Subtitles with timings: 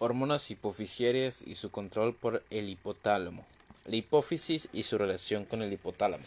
[0.00, 3.46] Hormonas hipofisiarias y su control por el hipotálamo.
[3.86, 6.24] La hipófisis y su relación con el hipotálamo.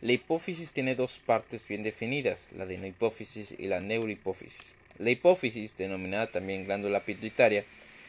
[0.00, 4.72] La hipófisis tiene dos partes bien definidas, la adenohipófisis y la neurohipófisis.
[4.98, 7.64] La hipófisis, denominada también glándula pituitaria,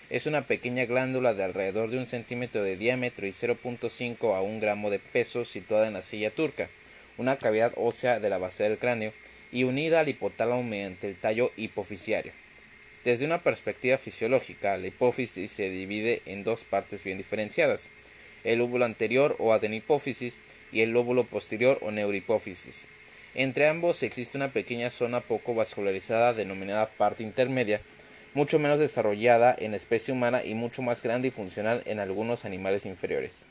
[0.10, 4.62] es una pequeña glándula de alrededor de un centímetro de diámetro y 0.5 a 1
[4.62, 6.70] gramo de peso situada en la silla turca,
[7.18, 9.12] una cavidad ósea de la base del cráneo,
[9.52, 12.32] y unida al hipotálamo mediante el tallo hipofisiario.
[13.08, 17.86] Desde una perspectiva fisiológica, la hipófisis se divide en dos partes bien diferenciadas,
[18.44, 20.40] el lóbulo anterior o adenohipófisis
[20.74, 22.84] y el lóbulo posterior o neurohipófisis.
[23.34, 27.80] Entre ambos existe una pequeña zona poco vascularizada denominada parte intermedia,
[28.34, 32.86] mucho menos desarrollada en especie humana y mucho más grande y funcional en algunos animales
[32.86, 33.48] inferiores.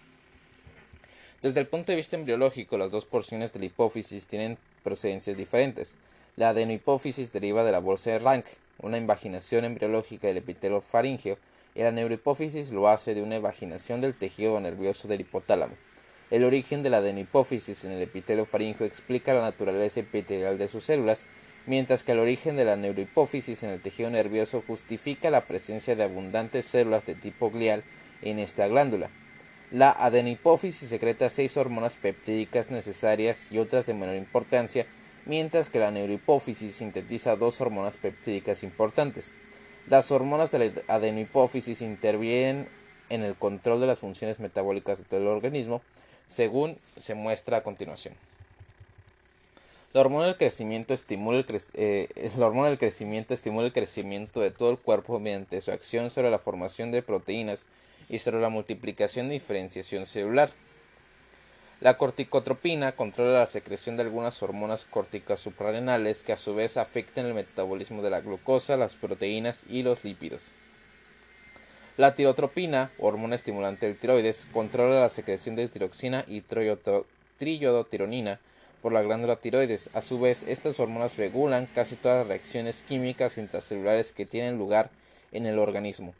[1.40, 5.96] Desde el punto de vista embriológico, las dos porciones de la hipófisis tienen procedencias diferentes.
[6.36, 8.44] La adenohipófisis deriva de la bolsa de Rank,
[8.78, 11.38] una invaginación embriológica del epitelio faríngeo,
[11.74, 15.74] y la neurohipófisis lo hace de una invaginación del tejido nervioso del hipotálamo.
[16.30, 20.84] El origen de la adenohipófisis en el epitelio faríngeo explica la naturaleza epitelial de sus
[20.84, 21.24] células,
[21.66, 26.04] mientras que el origen de la neurohipófisis en el tejido nervioso justifica la presencia de
[26.04, 27.82] abundantes células de tipo glial
[28.22, 29.08] en esta glándula.
[29.72, 34.86] La adenohipófisis secreta seis hormonas peptídicas necesarias y otras de menor importancia
[35.26, 39.32] mientras que la neurohipófisis sintetiza dos hormonas peptídicas importantes.
[39.88, 42.66] Las hormonas de la adenohipófisis intervienen
[43.10, 45.82] en el control de las funciones metabólicas de todo el organismo,
[46.26, 48.14] según se muestra a continuación.
[49.92, 54.50] La hormona del crecimiento estimula el, eh, la hormona del crecimiento estimula el crecimiento de
[54.50, 57.66] todo el cuerpo mediante su acción sobre la formación de proteínas
[58.08, 60.50] y sobre la multiplicación y diferenciación celular.
[61.80, 67.26] La corticotropina controla la secreción de algunas hormonas córticas suprarrenales que a su vez afectan
[67.26, 70.44] el metabolismo de la glucosa, las proteínas y los lípidos.
[71.98, 76.42] La tirotropina, hormona estimulante del tiroides, controla la secreción de tiroxina y
[77.38, 78.40] triiodotironina
[78.80, 79.90] por la glándula tiroides.
[79.92, 84.88] A su vez, estas hormonas regulan casi todas las reacciones químicas intracelulares que tienen lugar
[85.30, 86.14] en el organismo.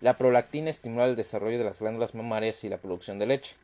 [0.00, 3.54] La prolactina estimula el desarrollo de las glándulas mamarias y la producción de leche.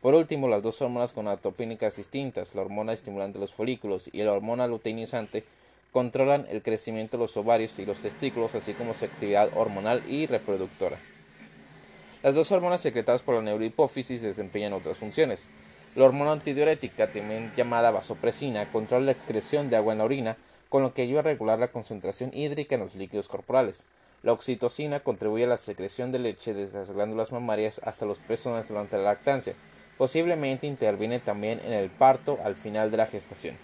[0.00, 4.32] Por último, las dos hormonas gonadotropínicas distintas, la hormona estimulante de los folículos y la
[4.32, 5.44] hormona luteinizante,
[5.90, 10.26] controlan el crecimiento de los ovarios y los testículos, así como su actividad hormonal y
[10.26, 10.96] reproductora.
[12.22, 15.48] Las dos hormonas secretadas por la neurohipófisis desempeñan otras funciones.
[15.96, 20.36] La hormona antidiurética, también llamada vasopresina, controla la excreción de agua en la orina,
[20.68, 23.84] con lo que ayuda a regular la concentración hídrica en los líquidos corporales.
[24.22, 28.68] La oxitocina contribuye a la secreción de leche desde las glándulas mamarias hasta los pezones
[28.68, 29.54] durante la lactancia,
[29.98, 33.56] Posiblemente interviene también en el parto al final de la gestación.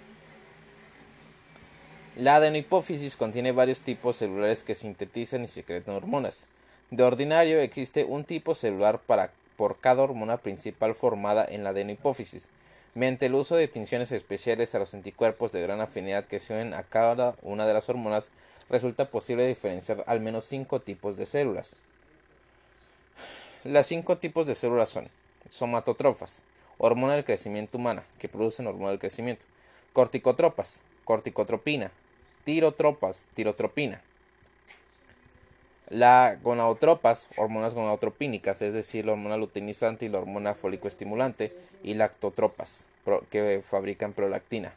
[2.16, 6.46] La adenohipófisis contiene varios tipos celulares que sintetizan y secretan hormonas.
[6.90, 12.50] De ordinario existe un tipo celular para, por cada hormona principal formada en la adenohipófisis.
[12.94, 16.74] Mediante el uso de tinciones especiales a los anticuerpos de gran afinidad que se unen
[16.74, 18.30] a cada una de las hormonas,
[18.70, 21.76] resulta posible diferenciar al menos cinco tipos de células.
[23.64, 25.08] Las cinco tipos de células son
[25.48, 26.42] somatotrofas,
[26.78, 29.46] hormona del crecimiento humana, que producen hormona del crecimiento,
[29.92, 31.90] corticotropas, corticotropina,
[32.44, 34.02] tirotropas, tirotropina.
[35.88, 42.88] La gonadotropas, hormonas gonadotropínicas, es decir, la hormona luteinizante y la hormona folicoestimulante, y lactotropas,
[43.30, 44.72] que fabrican prolactina.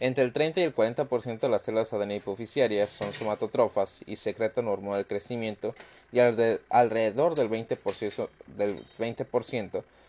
[0.00, 4.96] Entre el 30 y el 40% de las células adenohipofisiarias son somatotrofas y secretan hormona
[4.96, 5.74] del crecimiento
[6.10, 9.26] y alrededor del 20%, del 20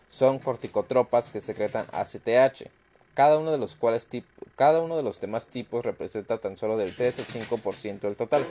[0.08, 2.68] son corticotropas que secretan ACTH,
[3.12, 4.08] cada uno de los cuales
[4.56, 8.46] cada uno de los demás tipos representa tan solo del 3 al 5% del total.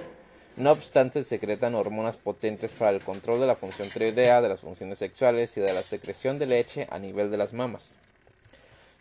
[0.57, 4.99] No obstante, secretan hormonas potentes para el control de la función tiroidea, de las funciones
[4.99, 7.95] sexuales y de la secreción de leche a nivel de las mamas.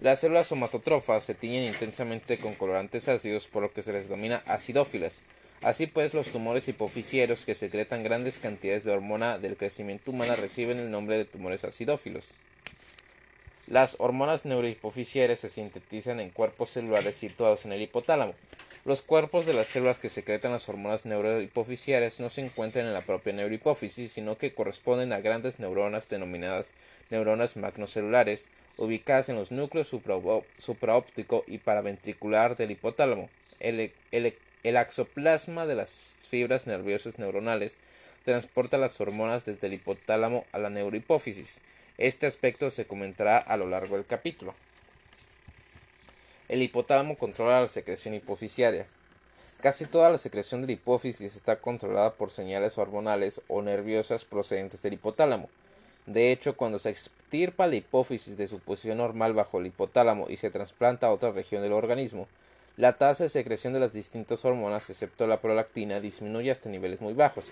[0.00, 4.42] Las células somatotrofas se tiñen intensamente con colorantes ácidos por lo que se les denomina
[4.46, 5.20] acidófilas.
[5.60, 10.78] Así pues, los tumores hipofisieros que secretan grandes cantidades de hormona del crecimiento humano reciben
[10.78, 12.32] el nombre de tumores acidófilos.
[13.66, 18.32] Las hormonas neurohipofisieres se sintetizan en cuerpos celulares situados en el hipotálamo.
[18.86, 23.02] Los cuerpos de las células que secretan las hormonas neurohipofisieres no se encuentran en la
[23.02, 26.72] propia neurohipófisis, sino que corresponden a grandes neuronas denominadas
[27.10, 29.88] neuronas magnocelulares, ubicadas en los núcleos
[30.58, 33.28] supraóptico y paraventricular del hipotálamo.
[33.58, 37.78] El, el axoplasma de las fibras nerviosas neuronales
[38.24, 41.60] transporta las hormonas desde el hipotálamo a la neurohipófisis.
[41.98, 44.54] Este aspecto se comentará a lo largo del capítulo.
[46.48, 48.86] El hipotálamo controla la secreción hipofisiaria.
[49.60, 54.80] Casi toda la secreción de la hipófisis está controlada por señales hormonales o nerviosas procedentes
[54.82, 55.50] del hipotálamo.
[56.06, 60.36] De hecho, cuando se extirpa la hipófisis de su posición normal bajo el hipotálamo y
[60.36, 62.26] se trasplanta a otra región del organismo,
[62.76, 67.12] la tasa de secreción de las distintas hormonas, excepto la prolactina, disminuye hasta niveles muy
[67.12, 67.46] bajos.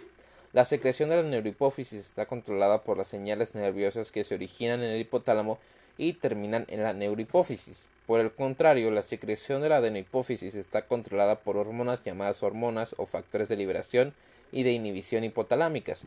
[0.55, 4.91] La secreción de la neurohipófisis está controlada por las señales nerviosas que se originan en
[4.91, 5.59] el hipotálamo
[5.99, 7.89] y terminan en la neurohipófisis.
[8.07, 13.05] Por el contrario, la secreción de la adenohipófisis está controlada por hormonas llamadas hormonas o
[13.05, 14.15] factores de liberación
[14.51, 16.05] y de inhibición hipotalámicas.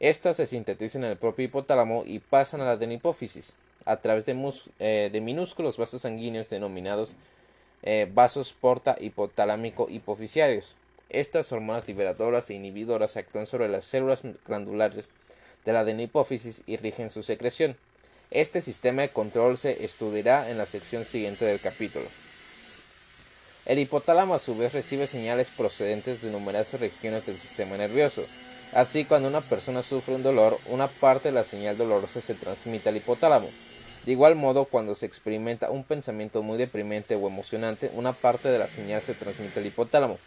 [0.00, 3.54] Estas se sintetizan en el propio hipotálamo y pasan a la adenohipófisis
[3.84, 4.34] a través de,
[4.80, 7.16] eh, minúsculos vasos sanguíneos denominados
[7.82, 10.76] eh, vasos porta hipotalámico hipofisiarios.
[11.10, 15.08] Estas hormonas liberadoras e inhibidoras actúan sobre las células glandulares
[15.64, 17.76] de la adenohipófisis y rigen su secreción.
[18.30, 22.06] Este sistema de control se estudiará en la sección siguiente del capítulo.
[23.66, 28.22] El hipotálamo a su vez recibe señales procedentes de numerosas regiones del sistema nervioso.
[28.74, 32.88] Así, cuando una persona sufre un dolor, una parte de la señal dolorosa se transmite
[32.88, 33.48] al hipotálamo.
[34.04, 38.58] De igual modo, cuando se experimenta un pensamiento muy deprimente o emocionante, una parte de
[38.58, 40.18] la señal se transmite al hipotálamo.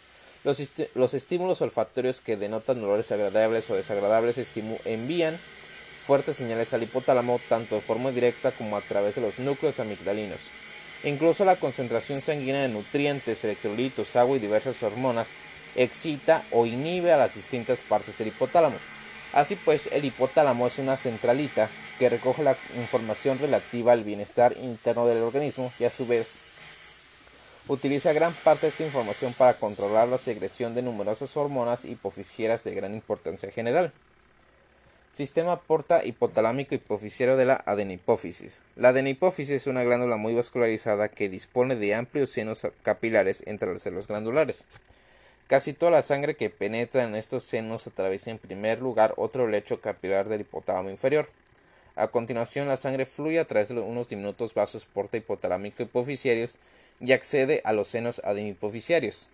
[0.44, 0.62] Los,
[0.94, 4.38] los estímulos olfatorios que denotan dolores agradables o desagradables
[4.86, 5.36] envían
[6.06, 10.40] fuertes señales al hipotálamo tanto de forma directa como a través de los núcleos amigdalinos.
[11.04, 15.36] Incluso la concentración sanguínea de nutrientes, electrolitos, agua y diversas hormonas
[15.76, 18.76] excita o inhibe a las distintas partes del hipotálamo.
[19.32, 21.68] Así pues, el hipotálamo es una centralita
[21.98, 26.48] que recoge la información relativa al bienestar interno del organismo y a su vez
[27.68, 32.74] utiliza gran parte de esta información para controlar la secreción de numerosas hormonas hipofisieras de
[32.74, 33.92] gran importancia general.
[35.12, 38.62] Sistema porta hipotalámico hipofisiario de la adenipófisis.
[38.76, 43.82] La adenipófisis es una glándula muy vascularizada que dispone de amplios senos capilares entre las
[43.82, 44.66] células glandulares.
[45.48, 49.80] Casi toda la sangre que penetra en estos senos atraviesa en primer lugar otro lecho
[49.80, 51.26] capilar del hipotálamo inferior.
[51.96, 56.58] A continuación, la sangre fluye a través de unos diminutos vasos porta hipotalámico hipofisiarios
[57.00, 59.30] y accede a los senos adenipofisiarios.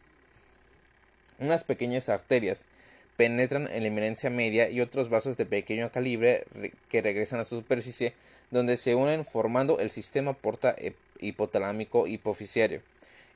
[1.40, 2.66] Unas pequeñas arterias
[3.16, 6.44] penetran en la eminencia media y otros vasos de pequeño calibre
[6.88, 8.14] que regresan a su superficie
[8.52, 10.76] donde se unen formando el sistema porta
[11.18, 12.82] hipotalámico hipofisiario.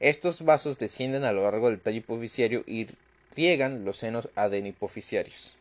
[0.00, 2.86] Estos vasos descienden a lo largo del tallo hipofisiario y
[3.34, 5.54] riegan los senos adenipofisiarios.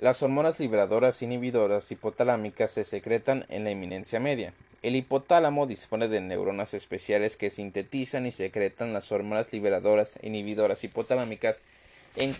[0.00, 4.52] Las hormonas liberadoras inhibidoras hipotalámicas se secretan en la eminencia media.
[4.82, 11.62] El hipotálamo dispone de neuronas especiales que sintetizan y secretan las hormonas liberadoras inhibidoras hipotalámicas
[12.16, 12.34] en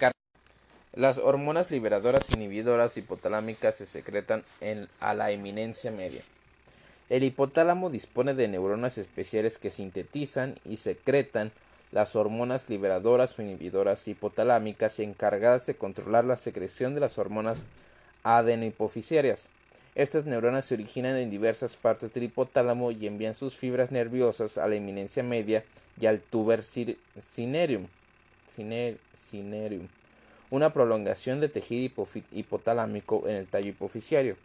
[0.95, 4.45] las hormonas liberadoras inhibidoras hipotalámicas se secretan
[5.01, 6.21] a la eminencia media.
[7.13, 11.53] El hipotálamo dispone de neuronas especiales que sintetizan y secretan
[11.91, 17.67] las hormonas liberadoras o inhibidoras hipotalámicas y encargadas de controlar la secreción de las hormonas
[18.23, 19.51] adenohipofisiarias.
[19.95, 24.67] Estas neuronas se originan en diversas partes del hipotálamo y envían sus fibras nerviosas a
[24.67, 25.65] la eminencia media
[26.01, 27.89] y al tuber cinerium
[30.49, 34.39] una prolongación de tejido hipotalámico en el tallo hipofisiario.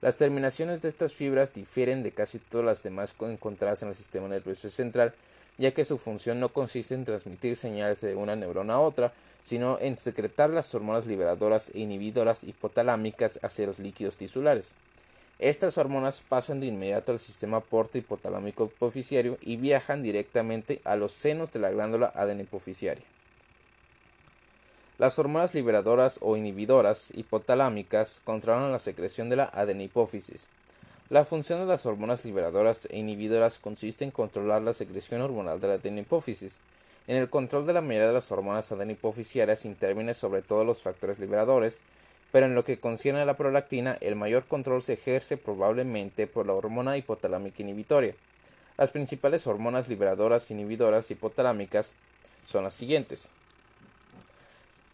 [0.00, 4.28] Las terminaciones de estas fibras difieren de casi todas las demás encontradas en el sistema
[4.28, 5.12] nervioso central,
[5.56, 9.76] ya que su función no consiste en transmitir señales de una neurona a otra, sino
[9.80, 14.76] en secretar las hormonas liberadoras e inhibidoras hipotalámicas hacia los líquidos tisulares.
[15.40, 21.10] Estas hormonas pasan de inmediato al sistema porta hipotalámico hipofisiario y viajan directamente a los
[21.10, 23.04] senos de la glándula adenopofisiaria.
[24.98, 30.48] Las hormonas liberadoras o inhibidoras hipotalámicas controlan la secreción de la adenipófisis.
[31.08, 35.68] La función de las hormonas liberadoras e inhibidoras consiste en controlar la secreción hormonal de
[35.68, 36.58] la adenipófisis.
[37.06, 41.20] En el control de la mayoría de las hormonas adenipofisiarias intervienen sobre todo los factores
[41.20, 41.80] liberadores,
[42.32, 46.44] pero en lo que concierne a la prolactina, el mayor control se ejerce probablemente por
[46.44, 48.16] la hormona hipotalámica inhibitoria.
[48.76, 51.94] Las principales hormonas liberadoras inhibidoras hipotalámicas
[52.44, 53.32] son las siguientes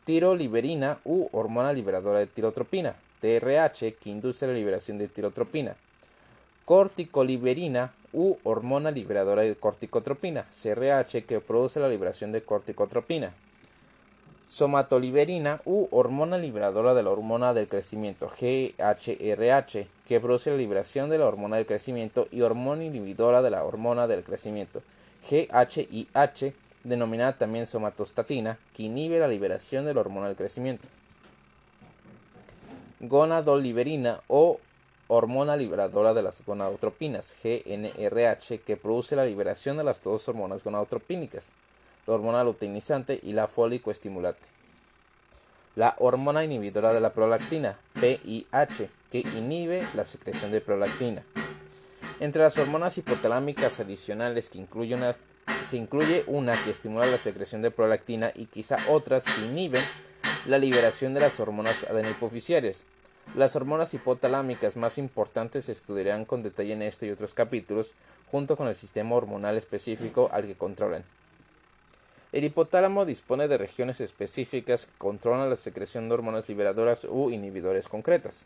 [0.05, 5.77] tiroliberina u hormona liberadora de tirotropina, TRH, que induce la liberación de tirotropina,
[6.65, 13.33] corticoliberina u hormona liberadora de corticotropina, CRH, que produce la liberación de corticotropina,
[14.49, 21.19] somatoliberina u hormona liberadora de la hormona del crecimiento, GHRH, que produce la liberación de
[21.19, 24.83] la hormona del crecimiento y hormona inhibidora de la hormona del crecimiento,
[25.29, 30.89] GHIH, denominada también somatostatina, que inhibe la liberación de la hormona del crecimiento.
[33.01, 34.61] Gonadoliberina o
[35.09, 41.53] hormona liberadora de las gonadotropinas, GNRH, que produce la liberación de las dos hormonas gonadotropínicas.
[42.07, 44.47] la hormona luteinizante y la fólico-estimulante.
[45.75, 51.25] La hormona inhibidora de la prolactina, PIH, que inhibe la secreción de prolactina.
[52.21, 55.17] Entre las hormonas hipotalámicas adicionales que incluye una,
[55.65, 59.83] se incluye una que estimula la secreción de prolactina y quizá otras que inhiben
[60.47, 62.85] la liberación de las hormonas adenohipoficiarias.
[63.35, 67.93] Las hormonas hipotalámicas más importantes se estudiarán con detalle en este y otros capítulos,
[68.31, 71.05] junto con el sistema hormonal específico al que controlan.
[72.33, 77.89] El hipotálamo dispone de regiones específicas que controlan la secreción de hormonas liberadoras u inhibidores
[77.89, 78.45] concretas.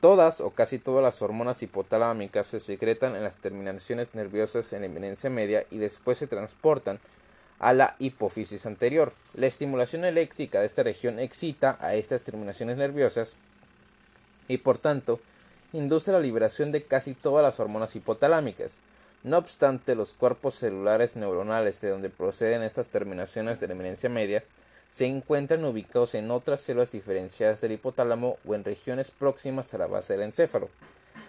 [0.00, 5.28] Todas o casi todas las hormonas hipotalámicas se secretan en las terminaciones nerviosas en eminencia
[5.28, 7.00] media y después se transportan
[7.58, 9.12] a la hipófisis anterior.
[9.34, 13.38] La estimulación eléctrica de esta región excita a estas terminaciones nerviosas
[14.46, 15.18] y por tanto
[15.72, 18.78] induce la liberación de casi todas las hormonas hipotalámicas.
[19.24, 24.44] No obstante, los cuerpos celulares neuronales de donde proceden estas terminaciones de la eminencia media
[24.90, 29.86] se encuentran ubicados en otras células diferenciadas del hipotálamo o en regiones próximas a la
[29.86, 30.70] base del encéfalo.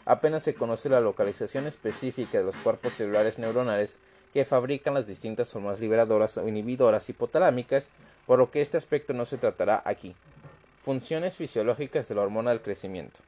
[0.05, 3.99] Apenas se conoce la localización específica de los cuerpos celulares neuronales
[4.33, 7.89] que fabrican las distintas hormonas liberadoras o inhibidoras hipotalámicas,
[8.25, 10.15] por lo que este aspecto no se tratará aquí.
[10.81, 13.19] Funciones fisiológicas de la hormona del crecimiento.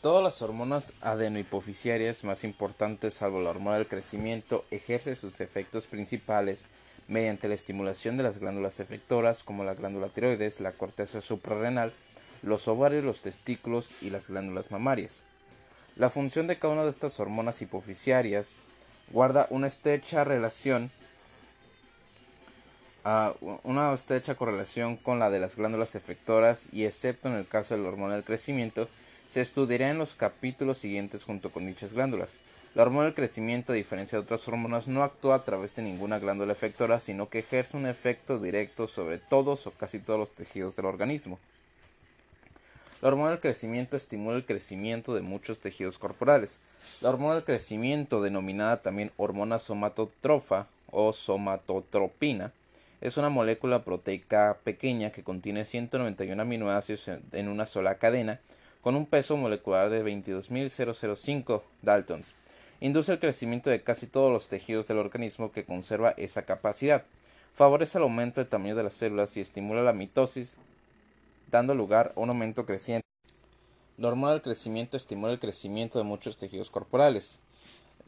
[0.00, 6.66] Todas las hormonas adenohipoficiarias más importantes, salvo la hormona del crecimiento, ejercen sus efectos principales
[7.12, 11.92] mediante la estimulación de las glándulas efectoras como la glándula tiroides, la corteza suprarrenal,
[12.42, 15.22] los ovarios, los testículos y las glándulas mamarias.
[15.96, 18.56] La función de cada una de estas hormonas hipoficiarias
[19.12, 20.90] guarda una estrecha relación
[23.64, 27.82] una estrecha correlación con la de las glándulas efectoras y excepto en el caso de
[27.82, 28.88] la hormona del crecimiento,
[29.28, 32.34] se estudiará en los capítulos siguientes junto con dichas glándulas.
[32.74, 36.18] La hormona del crecimiento, a diferencia de otras hormonas, no actúa a través de ninguna
[36.18, 40.74] glándula efectora, sino que ejerce un efecto directo sobre todos o casi todos los tejidos
[40.74, 41.38] del organismo.
[43.02, 46.60] La hormona del crecimiento estimula el crecimiento de muchos tejidos corporales.
[47.02, 52.52] La hormona del crecimiento, denominada también hormona somatotrofa o somatotropina,
[53.02, 58.40] es una molécula proteica pequeña que contiene 191 aminoácidos en una sola cadena
[58.80, 62.41] con un peso molecular de 22.005 daltons.
[62.82, 67.04] Induce el crecimiento de casi todos los tejidos del organismo que conserva esa capacidad.
[67.54, 70.56] Favorece el aumento del tamaño de las células y estimula la mitosis,
[71.52, 73.06] dando lugar a un aumento creciente.
[73.98, 77.38] La hormona del crecimiento estimula el crecimiento de muchos tejidos corporales.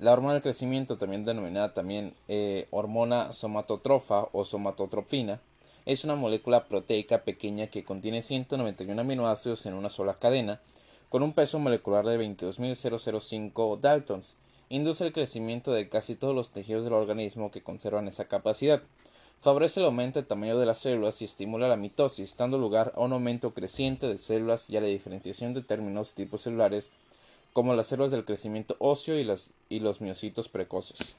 [0.00, 5.40] La hormona del crecimiento, también denominada también eh, hormona somatotrofa o somatotropina,
[5.86, 10.60] es una molécula proteica pequeña que contiene 191 aminoácidos en una sola cadena,
[11.10, 14.36] con un peso molecular de 22.005 daltons.
[14.68, 18.82] Induce el crecimiento de casi todos los tejidos del organismo que conservan esa capacidad.
[19.40, 23.00] Favorece el aumento del tamaño de las células y estimula la mitosis, dando lugar a
[23.00, 26.90] un aumento creciente de células y a la diferenciación de determinados tipos celulares
[27.52, 29.26] como las células del crecimiento óseo y
[29.68, 31.16] y los miocitos precoces.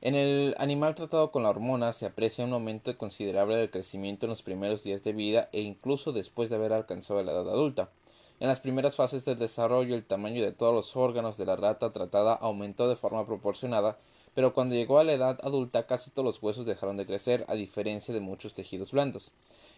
[0.00, 4.30] En el animal tratado con la hormona se aprecia un aumento considerable del crecimiento en
[4.30, 7.90] los primeros días de vida e incluso después de haber alcanzado la edad adulta.
[8.38, 11.92] En las primeras fases del desarrollo el tamaño de todos los órganos de la rata
[11.92, 13.96] tratada aumentó de forma proporcionada,
[14.34, 17.54] pero cuando llegó a la edad adulta casi todos los huesos dejaron de crecer, a
[17.54, 19.32] diferencia de muchos tejidos blandos.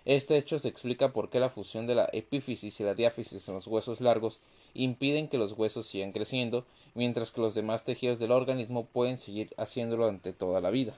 [0.05, 3.55] Este hecho se explica por qué la fusión de la epífisis y la diáfisis en
[3.55, 4.41] los huesos largos
[4.75, 9.55] impiden que los huesos sigan creciendo, mientras que los demás tejidos del organismo pueden seguir
[9.57, 10.95] haciéndolo durante toda la vida.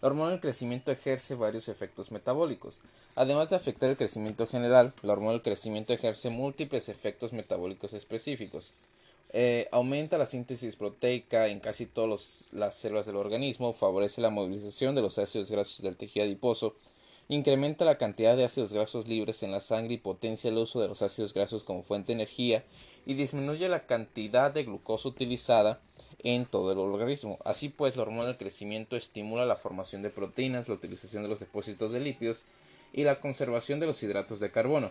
[0.00, 2.80] La hormona del crecimiento ejerce varios efectos metabólicos.
[3.16, 8.74] Además de afectar el crecimiento general, la hormona del crecimiento ejerce múltiples efectos metabólicos específicos.
[9.32, 14.94] Eh, aumenta la síntesis proteica en casi todas las células del organismo, favorece la movilización
[14.94, 16.74] de los ácidos grasos del tejido adiposo,
[17.28, 20.88] incrementa la cantidad de ácidos grasos libres en la sangre y potencia el uso de
[20.88, 22.64] los ácidos grasos como fuente de energía
[23.06, 25.80] y disminuye la cantidad de glucosa utilizada
[26.22, 27.38] en todo el organismo.
[27.44, 31.40] Así pues, la hormona del crecimiento estimula la formación de proteínas, la utilización de los
[31.40, 32.44] depósitos de lípidos
[32.92, 34.90] y la conservación de los hidratos de carbono.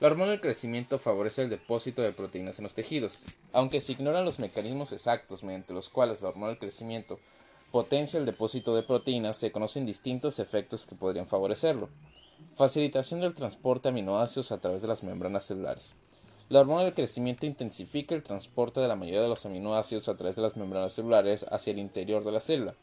[0.00, 3.22] La hormona del crecimiento favorece el depósito de proteínas en los tejidos.
[3.52, 7.20] Aunque se ignoran los mecanismos exactos mediante los cuales la hormona del crecimiento
[7.70, 11.88] potencia el depósito de proteínas, se conocen distintos efectos que podrían favorecerlo.
[12.54, 15.94] Facilitación del transporte de aminoácidos a través de las membranas celulares.
[16.48, 20.34] La hormona del crecimiento intensifica el transporte de la mayoría de los aminoácidos a través
[20.34, 22.74] de las membranas celulares hacia el interior de la célula.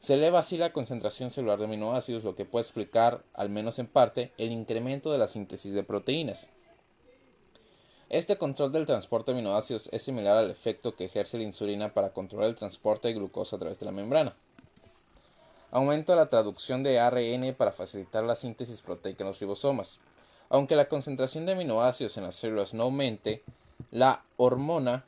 [0.00, 3.86] Se eleva así la concentración celular de aminoácidos, lo que puede explicar, al menos en
[3.86, 6.50] parte, el incremento de la síntesis de proteínas.
[8.12, 12.10] Este control del transporte de aminoácidos es similar al efecto que ejerce la insulina para
[12.10, 14.34] controlar el transporte de glucosa a través de la membrana.
[15.70, 19.98] Aumenta la traducción de ARN para facilitar la síntesis proteica en los ribosomas.
[20.50, 23.42] Aunque la concentración de aminoácidos en las células no aumente,
[23.90, 25.06] la hormona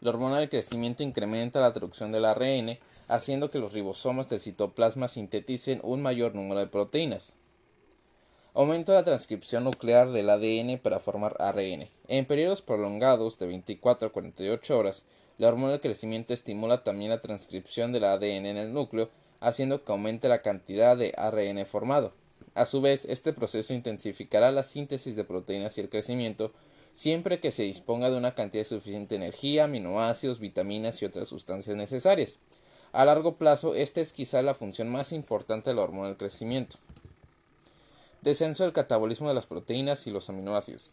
[0.00, 5.08] la hormona del crecimiento incrementa la traducción del ARN, haciendo que los ribosomas del citoplasma
[5.08, 7.36] sinteticen un mayor número de proteínas.
[8.54, 11.88] Aumenta la transcripción nuclear del ADN para formar ARN.
[12.06, 15.06] En periodos prolongados de 24 a 48 horas,
[15.38, 19.08] la hormona del crecimiento estimula también la transcripción del ADN en el núcleo,
[19.40, 22.12] haciendo que aumente la cantidad de ARN formado.
[22.52, 26.52] A su vez, este proceso intensificará la síntesis de proteínas y el crecimiento,
[26.92, 31.74] siempre que se disponga de una cantidad suficiente de energía, aminoácidos, vitaminas y otras sustancias
[31.74, 32.38] necesarias.
[32.92, 36.76] A largo plazo, esta es quizá la función más importante de la hormona del crecimiento.
[38.22, 40.92] Descenso del catabolismo de las proteínas y los aminoácidos.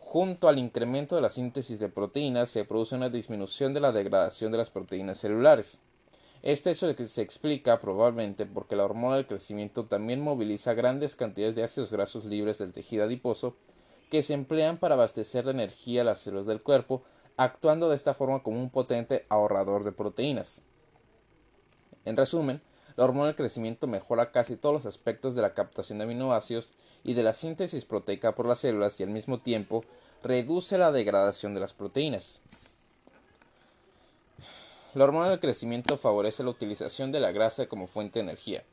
[0.00, 4.50] Junto al incremento de la síntesis de proteínas se produce una disminución de la degradación
[4.50, 5.78] de las proteínas celulares.
[6.42, 11.62] Este hecho se explica probablemente porque la hormona del crecimiento también moviliza grandes cantidades de
[11.62, 13.56] ácidos grasos libres del tejido adiposo
[14.10, 17.04] que se emplean para abastecer de energía a las células del cuerpo,
[17.36, 20.64] actuando de esta forma como un potente ahorrador de proteínas.
[22.04, 22.60] En resumen,
[22.96, 26.72] la hormona del crecimiento mejora casi todos los aspectos de la captación de aminoácidos
[27.02, 29.84] y de la síntesis proteica por las células y al mismo tiempo
[30.22, 32.40] reduce la degradación de las proteínas.
[34.94, 38.64] La hormona del crecimiento favorece la utilización de la grasa como fuente de energía.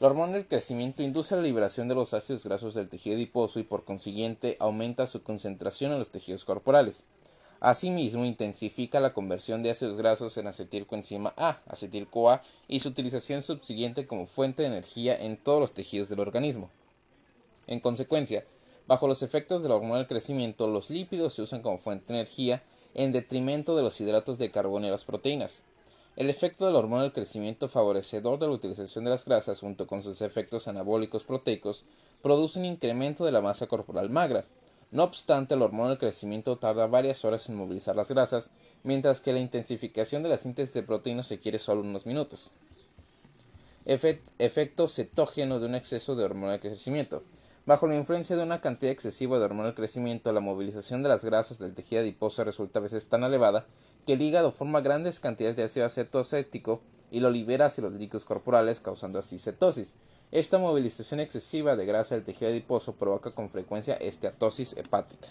[0.00, 3.62] La hormona del crecimiento induce la liberación de los ácidos grasos del tejido adiposo y
[3.62, 7.04] por consiguiente aumenta su concentración en los tejidos corporales.
[7.64, 14.06] Asimismo, intensifica la conversión de ácidos grasos en acetilcoenzima A, acetil-CoA y su utilización subsiguiente
[14.06, 16.70] como fuente de energía en todos los tejidos del organismo.
[17.68, 18.44] En consecuencia,
[18.86, 22.18] Bajo los efectos de la hormona del crecimiento, los lípidos se usan como fuente de
[22.18, 22.62] energía
[22.94, 25.62] en detrimento de los hidratos de carbono y las proteínas.
[26.16, 29.86] El efecto de la hormona del crecimiento favorecedor de la utilización de las grasas junto
[29.86, 31.84] con sus efectos anabólicos proteicos
[32.22, 34.44] produce un incremento de la masa corporal magra.
[34.92, 38.50] No obstante, la hormona del crecimiento tarda varias horas en movilizar las grasas,
[38.84, 42.52] mientras que la intensificación de la síntesis de proteínas requiere solo unos minutos.
[43.86, 47.22] efecto cetógeno de un exceso de hormona del crecimiento.
[47.64, 51.24] Bajo la influencia de una cantidad excesiva de hormona del crecimiento, la movilización de las
[51.24, 53.64] grasas del tejido adiposo resulta a veces tan elevada
[54.06, 58.24] que el hígado forma grandes cantidades de ácido acetoacético y lo libera hacia los líquidos
[58.24, 59.94] corporales, causando así cetosis.
[60.32, 65.28] Esta movilización excesiva de grasa del tejido adiposo provoca con frecuencia esteatosis hepática.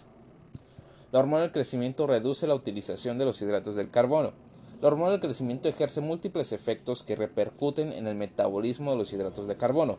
[1.11, 4.31] La hormona del crecimiento reduce la utilización de los hidratos del carbono.
[4.79, 9.47] La hormona del crecimiento ejerce múltiples efectos que repercuten en el metabolismo de los hidratos
[9.47, 9.97] de carbono.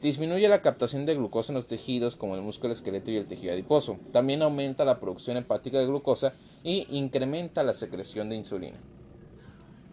[0.00, 3.52] Disminuye la captación de glucosa en los tejidos como el músculo esqueleto y el tejido
[3.52, 3.98] adiposo.
[4.12, 8.78] También aumenta la producción hepática de glucosa y incrementa la secreción de insulina.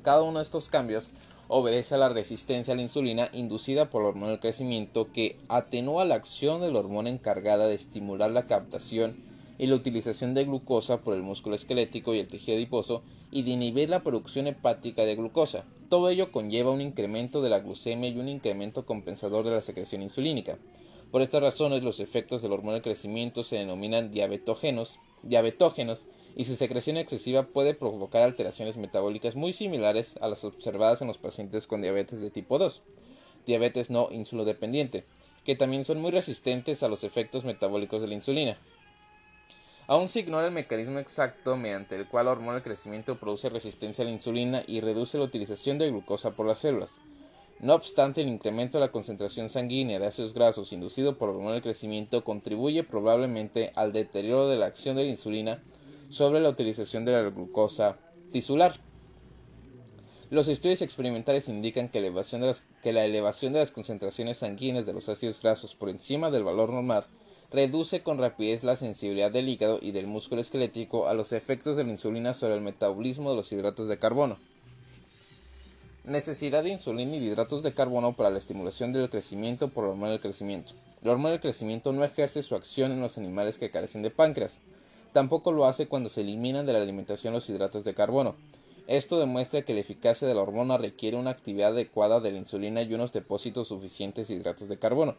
[0.05, 1.09] Cada uno de estos cambios
[1.47, 6.05] obedece a la resistencia a la insulina inducida por la hormona del crecimiento que atenúa
[6.05, 9.17] la acción de la hormona encargada de estimular la captación
[9.57, 13.49] y la utilización de glucosa por el músculo esquelético y el tejido adiposo y de
[13.49, 15.63] inhibir la producción hepática de glucosa.
[15.89, 20.03] Todo ello conlleva un incremento de la glucemia y un incremento compensador de la secreción
[20.03, 20.59] insulínica.
[21.11, 26.55] Por estas razones, los efectos del hormona del crecimiento se denominan diabetógenos, diabetógenos y su
[26.55, 31.81] secreción excesiva puede provocar alteraciones metabólicas muy similares a las observadas en los pacientes con
[31.81, 32.81] diabetes de tipo 2,
[33.45, 35.05] diabetes no insulodependiente,
[35.45, 38.57] que también son muy resistentes a los efectos metabólicos de la insulina.
[39.87, 44.03] Aún se ignora el mecanismo exacto mediante el cual la hormona del crecimiento produce resistencia
[44.03, 46.97] a la insulina y reduce la utilización de glucosa por las células.
[47.59, 51.53] No obstante, el incremento de la concentración sanguínea de ácidos grasos inducido por la hormona
[51.53, 55.63] del crecimiento contribuye probablemente al deterioro de la acción de la insulina
[56.09, 57.97] sobre la utilización de la glucosa
[58.31, 58.79] tisular.
[60.29, 65.75] Los estudios experimentales indican que, la elevación de las concentraciones sanguíneas de los ácidos grasos
[65.75, 67.05] por encima del valor normal
[67.51, 71.83] reduce con rapidez la sensibilidad del hígado y del músculo esquelético a los efectos de
[71.83, 74.37] la insulina sobre el metabolismo de los hidratos de carbono.
[76.05, 79.91] Necesidad de insulina y de hidratos de carbono para la estimulación del crecimiento por la
[79.91, 80.73] hormona del crecimiento.
[81.01, 84.59] La hormona del crecimiento no ejerce su acción en los animales que carecen de páncreas.
[85.15, 88.35] Tampoco lo hace cuando se eliminan de la alimentación los hidratos de carbono.
[88.85, 92.81] Esto demuestra que la eficacia de la hormona requiere una actividad adecuada de la insulina
[92.81, 95.15] y unos depósitos suficientes de hidratos de carbono.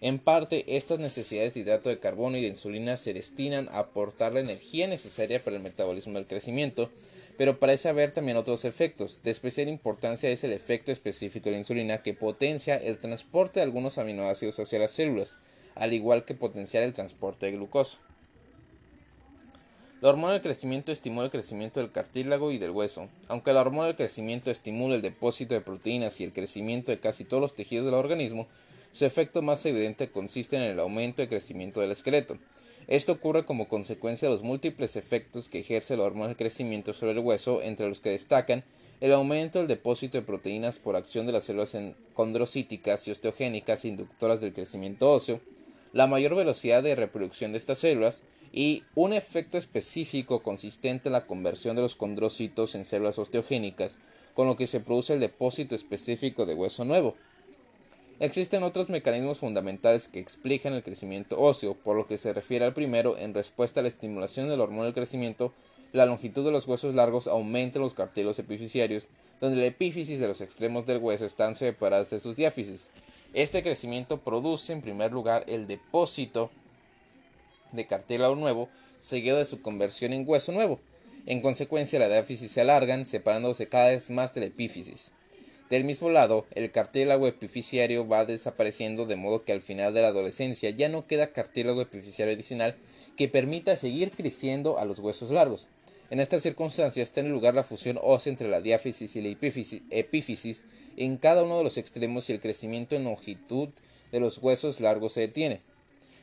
[0.00, 4.32] En parte, estas necesidades de hidrato de carbono y de insulina se destinan a aportar
[4.32, 6.90] la energía necesaria para el metabolismo del crecimiento,
[7.38, 9.22] pero parece haber también otros efectos.
[9.22, 13.64] De especial importancia es el efecto específico de la insulina que potencia el transporte de
[13.64, 15.36] algunos aminoácidos hacia las células,
[15.76, 17.98] al igual que potenciar el transporte de glucosa.
[20.02, 23.08] La hormona del crecimiento estimula el crecimiento del cartílago y del hueso.
[23.28, 27.24] Aunque la hormona del crecimiento estimula el depósito de proteínas y el crecimiento de casi
[27.24, 28.46] todos los tejidos del organismo,
[28.92, 32.36] su efecto más evidente consiste en el aumento y crecimiento del esqueleto.
[32.88, 37.12] Esto ocurre como consecuencia de los múltiples efectos que ejerce la hormona del crecimiento sobre
[37.12, 38.64] el hueso, entre los que destacan
[39.00, 41.74] el aumento del depósito de proteínas por acción de las células
[42.12, 45.40] condrocíticas y osteogénicas inductoras del crecimiento óseo,
[45.96, 51.26] la mayor velocidad de reproducción de estas células, y un efecto específico consistente en la
[51.26, 53.98] conversión de los condrocitos en células osteogénicas,
[54.34, 57.16] con lo que se produce el depósito específico de hueso nuevo.
[58.20, 62.74] Existen otros mecanismos fundamentales que explican el crecimiento óseo, por lo que se refiere al
[62.74, 65.54] primero, en respuesta a la estimulación del hormona del crecimiento,
[65.92, 69.08] la longitud de los huesos largos aumenta en los cartílagos epifisiarios,
[69.40, 72.90] donde la epífisis de los extremos del hueso están separadas de sus diáfisis.
[73.36, 76.50] Este crecimiento produce en primer lugar el depósito
[77.72, 80.80] de cartílago nuevo, seguido de su conversión en hueso nuevo.
[81.26, 85.12] En consecuencia, la diáfisis se alargan, separándose cada vez más de la epífisis.
[85.68, 90.08] Del mismo lado, el cartílago epifisiario va desapareciendo de modo que al final de la
[90.08, 92.74] adolescencia ya no queda cartílago epifisiario adicional
[93.18, 95.68] que permita seguir creciendo a los huesos largos.
[96.08, 100.64] En estas circunstancias tiene lugar la fusión ósea entre la diáfisis y la epífisis
[100.96, 103.70] en cada uno de los extremos y el crecimiento en longitud
[104.12, 105.60] de los huesos largos se detiene.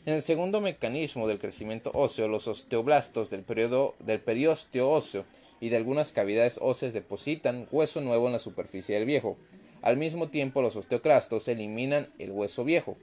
[0.05, 5.25] En el segundo mecanismo del crecimiento óseo, los osteoblastos del, periodo, del periósteo óseo
[5.59, 9.37] y de algunas cavidades óseas depositan hueso nuevo en la superficie del viejo.
[9.81, 12.97] Al mismo tiempo, los osteoclastos eliminan el hueso viejo.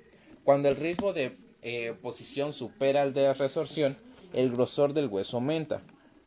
[0.45, 3.97] Cuando el ritmo de eh, posición supera el de resorción,
[4.33, 5.83] el grosor del hueso aumenta.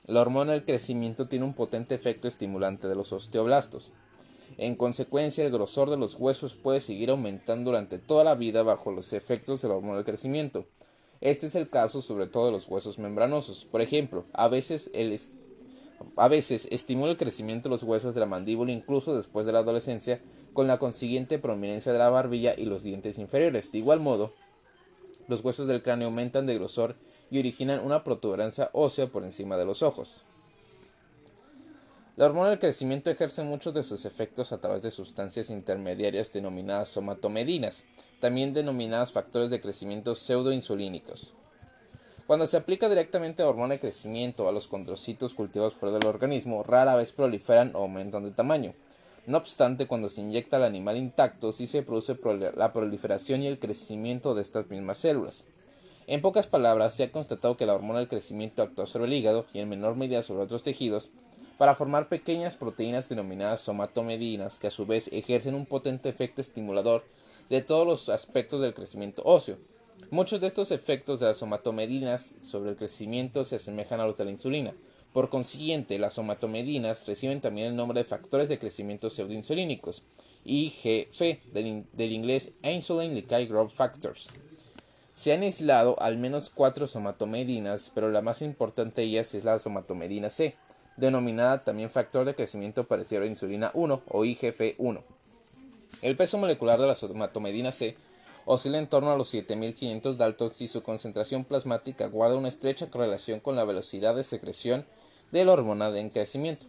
[0.05, 3.91] La hormona del crecimiento tiene un potente efecto estimulante de los osteoblastos.
[4.57, 8.91] En consecuencia, el grosor de los huesos puede seguir aumentando durante toda la vida bajo
[8.91, 10.65] los efectos del hormona del crecimiento.
[11.21, 13.63] Este es el caso sobre todo de los huesos membranosos.
[13.63, 14.91] Por ejemplo, a veces,
[16.17, 19.59] a veces estimula el crecimiento de los huesos de la mandíbula incluso después de la
[19.59, 23.71] adolescencia, con la consiguiente prominencia de la barbilla y los dientes inferiores.
[23.71, 24.33] De igual modo,
[25.29, 26.97] los huesos del cráneo aumentan de grosor
[27.31, 30.23] y originan una protuberancia ósea por encima de los ojos.
[32.15, 36.89] La hormona del crecimiento ejerce muchos de sus efectos a través de sustancias intermediarias denominadas
[36.89, 37.85] somatomedinas,
[38.19, 41.33] también denominadas factores de crecimiento pseudoinsulínicos.
[42.27, 46.63] Cuando se aplica directamente la hormona de crecimiento a los condrocitos cultivados fuera del organismo,
[46.63, 48.75] rara vez proliferan o aumentan de tamaño.
[49.25, 52.17] No obstante, cuando se inyecta al animal intacto, sí se produce
[52.55, 55.45] la proliferación y el crecimiento de estas mismas células.
[56.05, 59.45] En pocas palabras, se ha constatado que la hormona del crecimiento actúa sobre el hígado
[59.53, 61.09] y en menor medida sobre otros tejidos,
[61.57, 67.05] para formar pequeñas proteínas denominadas somatomedinas que a su vez ejercen un potente efecto estimulador
[67.49, 69.57] de todos los aspectos del crecimiento óseo.
[70.11, 74.25] Muchos de estos efectos de las somatomedinas sobre el crecimiento se asemejan a los de
[74.25, 74.73] la insulina.
[75.13, 80.03] Por consiguiente, las somatomedinas reciben también el nombre de factores de crecimiento pseudoinsulínicos,
[80.43, 81.21] IGF,
[81.53, 84.29] del, del inglés Insulin Glycine Growth Factors.
[85.13, 89.59] Se han aislado al menos cuatro somatomedinas, pero la más importante de ellas es la
[89.59, 90.55] somatomedina C,
[90.97, 95.03] denominada también factor de crecimiento parecido a insulina 1 o IGF-1.
[96.01, 97.95] El peso molecular de la somatomedina C
[98.45, 103.39] oscila en torno a los 7500 daltons y su concentración plasmática guarda una estrecha correlación
[103.39, 104.85] con la velocidad de secreción
[105.31, 106.65] de la hormona del crecimiento.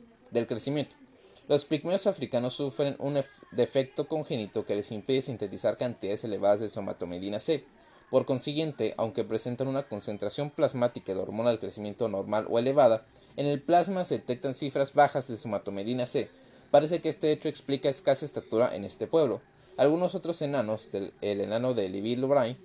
[1.48, 3.20] Los pigmeos africanos sufren un
[3.52, 7.64] defecto congénito que les impide sintetizar cantidades elevadas de somatomedina C.
[8.10, 13.04] Por consiguiente, aunque presentan una concentración plasmática de hormona del crecimiento normal o elevada,
[13.36, 16.28] en el plasma se detectan cifras bajas de somatomedina C.
[16.70, 19.40] Parece que este hecho explica escasa estatura en este pueblo.
[19.76, 22.56] Algunos otros enanos, el enano de Levi Lobrain,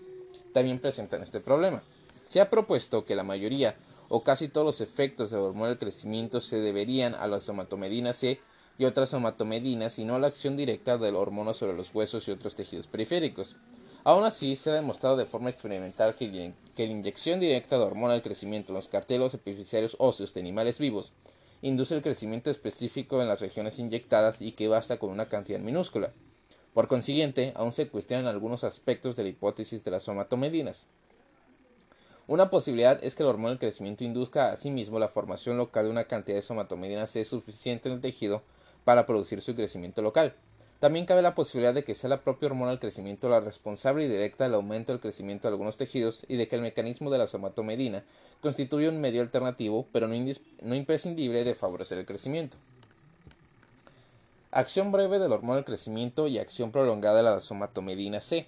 [0.54, 1.82] también presentan este problema.
[2.26, 3.76] Se ha propuesto que la mayoría
[4.10, 8.14] o casi todos los efectos de la hormona del crecimiento se deberían a la somatomedina
[8.14, 8.40] C
[8.78, 12.28] y otras somatomedinas y no a la acción directa de la hormona sobre los huesos
[12.28, 13.56] y otros tejidos periféricos.
[14.04, 18.22] Aún así, se ha demostrado de forma experimental que, la inyección directa de hormona del
[18.22, 21.14] crecimiento en los cartílagos epifisiarios óseos de animales vivos
[21.62, 26.14] induce el crecimiento específico en las regiones inyectadas y que basta con una cantidad minúscula.
[26.74, 30.88] Por consiguiente, aún se cuestionan algunos aspectos de la hipótesis de las somatomedinas.
[32.28, 35.92] Una posibilidad es que la hormona del crecimiento induzca a sí la formación local de
[35.92, 38.44] una cantidad de somatomedinas C suficiente en el tejido
[38.86, 40.36] para producir su crecimiento local.
[40.80, 44.08] También cabe la posibilidad de que sea la propia hormona del crecimiento la responsable y
[44.08, 47.28] directa del aumento del crecimiento de algunos tejidos y de que el mecanismo de la
[47.28, 48.06] somatomedina
[48.42, 52.56] constituye un medio alternativo, pero no, imprescindible, de favorecer el crecimiento.
[54.52, 58.48] Acción breve de la hormona del crecimiento y acción prolongada de la somatomedina C.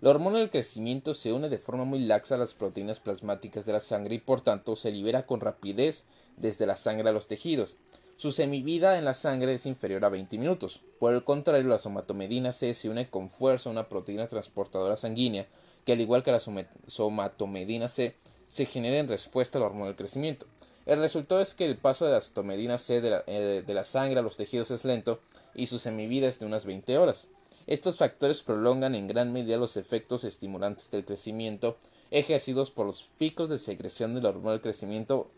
[0.00, 3.72] La hormona del crecimiento se une de forma muy laxa a las proteínas plasmáticas de
[3.72, 6.04] la sangre y por tanto se libera con rapidez
[6.36, 7.78] desde la sangre a los tejidos.
[8.16, 10.82] Su semivida en la sangre es inferior a 20 minutos.
[11.00, 15.46] Por el contrario, la somatomedina C se une con fuerza a una proteína transportadora sanguínea
[15.84, 18.14] que al igual que la somatomedina C
[18.46, 20.46] se genera en respuesta a la hormona del crecimiento.
[20.86, 23.84] El resultado es que el paso de la somatomedina C de la, eh, de la
[23.84, 25.20] sangre a los tejidos es lento
[25.54, 27.28] y su semivida es de unas 20 horas.
[27.66, 31.76] Estos factores prolongan en gran medida los efectos estimulantes del crecimiento
[32.10, 35.28] ejercidos por los picos de secreción de la hormona del crecimiento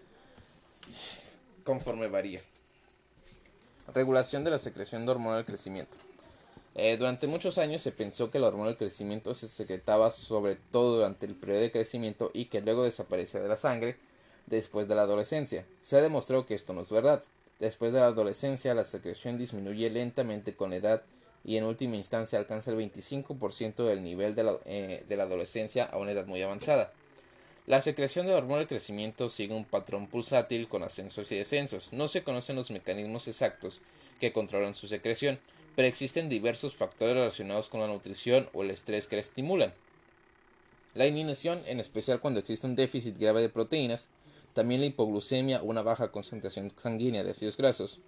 [1.64, 2.42] conforme varía.
[3.94, 5.96] Regulación de la secreción de hormona del crecimiento.
[6.74, 10.96] Eh, durante muchos años se pensó que la hormona del crecimiento se secretaba sobre todo
[10.96, 13.96] durante el periodo de crecimiento y que luego desaparecía de la sangre
[14.46, 15.64] después de la adolescencia.
[15.80, 17.22] Se ha demostrado que esto no es verdad.
[17.58, 21.02] Después de la adolescencia la secreción disminuye lentamente con la edad
[21.44, 24.34] y en última instancia alcanza el 25% del nivel
[24.66, 26.92] eh, de la, adolescencia a una edad muy avanzada.
[27.66, 31.92] La secreción de hormona del crecimiento sigue un patrón pulsátil con ascensos y descensos.
[31.92, 33.80] No se conocen los mecanismos exactos
[34.20, 35.40] que controlan su secreción,
[35.74, 39.74] pero existen diversos factores relacionados con la nutrición o el estrés que la estimulan.
[40.94, 44.10] La inanición, en especial cuando existe un déficit grave de proteínas,
[44.54, 47.98] también la hipoglucemia una baja concentración sanguínea de ácidos grasos,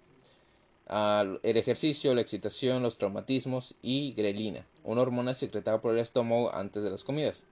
[0.87, 6.81] el ejercicio, la excitación, los traumatismos y grelina, una hormona secretada por el estómago antes
[6.81, 7.43] de las comidas.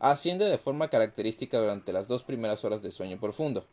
[0.00, 3.66] Asciende de forma característica durante las dos primeras horas de sueño profundo.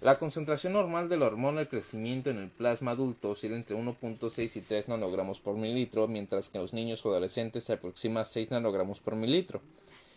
[0.00, 4.56] La concentración normal de la hormona del crecimiento en el plasma adulto oscila entre 1.6
[4.56, 8.24] y 3 nanogramos por mililitro, mientras que en los niños o adolescentes se aproxima a
[8.24, 9.62] 6 nanogramos por mililitro.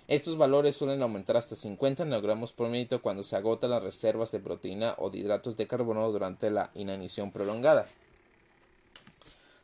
[0.07, 4.39] Estos valores suelen aumentar hasta 50 nanogramos por minuto cuando se agotan las reservas de
[4.39, 7.87] proteína o de hidratos de carbono durante la inanición prolongada.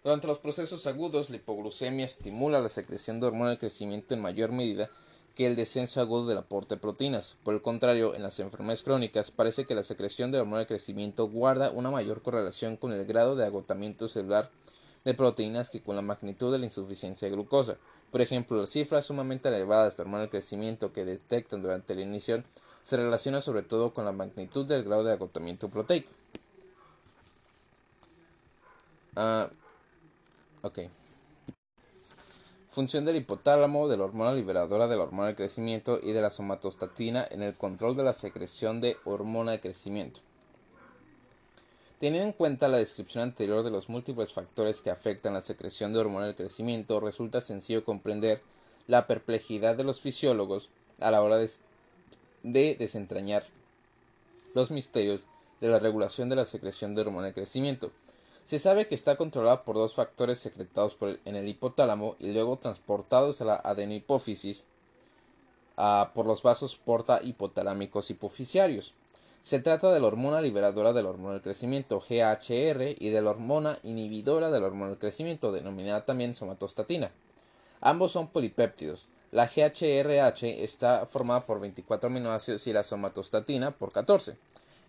[0.03, 4.51] Durante los procesos agudos, la hipoglucemia estimula la secreción de hormona del crecimiento en mayor
[4.51, 4.89] medida
[5.35, 7.37] que el descenso agudo del aporte de proteínas.
[7.43, 11.27] Por el contrario, en las enfermedades crónicas parece que la secreción de hormona del crecimiento
[11.27, 14.49] guarda una mayor correlación con el grado de agotamiento celular
[15.03, 17.77] de proteínas que con la magnitud de la insuficiencia de glucosa.
[18.11, 22.45] Por ejemplo, las cifras sumamente elevadas de hormona del crecimiento que detectan durante la iniciación
[22.81, 26.09] se relacionan sobre todo con la magnitud del grado de agotamiento proteico.
[29.15, 29.49] Ah,
[32.75, 36.29] Función del hipotálamo, de la hormona liberadora de la hormona del crecimiento y de la
[36.29, 40.19] somatostatina en el control de la secreción de hormona de crecimiento.
[41.99, 45.99] Teniendo en cuenta la descripción anterior de los múltiples factores que afectan la secreción de
[45.99, 48.41] hormona del crecimiento, resulta sencillo comprender
[48.87, 53.45] la perplejidad de los fisiólogos a la hora de, desentrañar
[54.53, 55.27] los misterios
[55.61, 57.93] de la regulación de la secreción de hormona del crecimiento.
[58.45, 63.41] Se sabe que está controlada por dos factores secretados en el hipotálamo y luego transportados
[63.41, 64.67] a la adenihipófisis
[65.77, 68.93] ah, por los vasos porta hipotalámicos hipofisiarios.
[69.41, 73.31] Se trata de la hormona liberadora de la hormona del crecimiento, GHR, y de la
[73.31, 77.11] hormona inhibidora de la hormona del crecimiento, denominada también somatostatina.
[77.81, 79.09] Ambos son polipéptidos.
[79.31, 84.37] La GHRH está formada por 24 aminoácidos y la somatostatina por 14.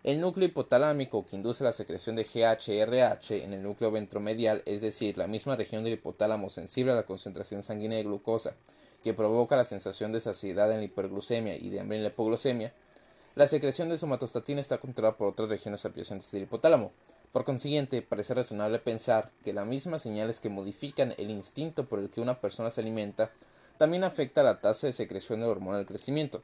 [0.03, 5.17] El núcleo hipotalámico que induce la secreción de GHRH en el núcleo ventromedial, es decir,
[5.17, 8.55] la misma región del hipotálamo sensible a la concentración sanguínea de glucosa,
[9.03, 12.73] que provoca la sensación de saciedad en la hiperglucemia y de hambre en la hipoglucemia,
[13.37, 16.91] la secreción de somatostatina está controlada por otras regiones adyacentes del hipotálamo.
[17.31, 22.09] Por consiguiente, parece razonable pensar que las mismas señales que modifican el instinto por el
[22.09, 23.31] que una persona se alimenta
[23.77, 26.41] también afecta la tasa de secreción de hormona del crecimiento.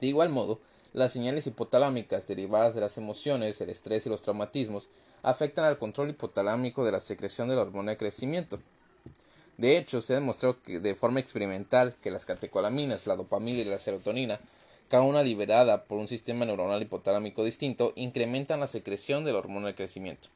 [0.00, 0.60] De igual modo,
[0.96, 4.88] las señales hipotalámicas derivadas de las emociones, el estrés y los traumatismos
[5.22, 8.58] afectan al control hipotalámico de la secreción de la hormona de crecimiento.
[9.58, 13.64] De hecho, se ha demostrado que de forma experimental que las catecolaminas, la dopamina y
[13.66, 14.40] la serotonina
[14.88, 19.66] cada una liberada por un sistema neuronal hipotalámico distinto, incrementan la secreción de la hormona
[19.66, 20.28] de crecimiento.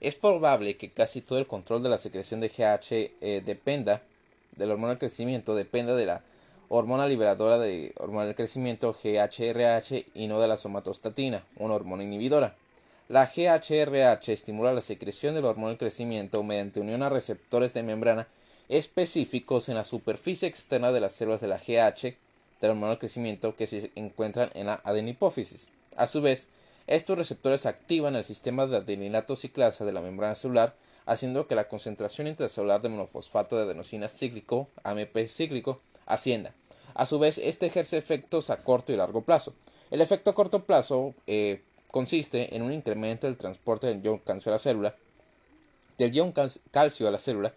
[0.00, 4.02] Es probable que casi todo el control de la secreción de GH eh, dependa
[4.56, 6.24] de la hormona de crecimiento, dependa de la
[6.68, 12.54] hormona liberadora de hormona del crecimiento GHRH y no de la somatostatina, una hormona inhibidora.
[13.08, 17.84] La GHRH estimula la secreción de la hormona del crecimiento mediante unión a receptores de
[17.84, 18.26] membrana
[18.68, 22.16] específicos en la superficie externa de las células de la GH
[22.60, 25.68] del hormona del crecimiento que se encuentran en la adenipófisis.
[25.96, 26.48] A su vez,
[26.86, 30.74] estos receptores activan el sistema de adeninato ciclasa de la membrana celular,
[31.04, 36.54] haciendo que la concentración intracelular de monofosfato de adenosina cíclico, AMP cíclico, ascienda.
[36.94, 39.52] A su vez, este ejerce efectos a corto y largo plazo.
[39.90, 44.50] El efecto a corto plazo eh, consiste en un incremento del transporte del ion calcio
[44.50, 44.96] a la célula,
[45.98, 46.32] del ion
[46.70, 47.54] calcio a la célula,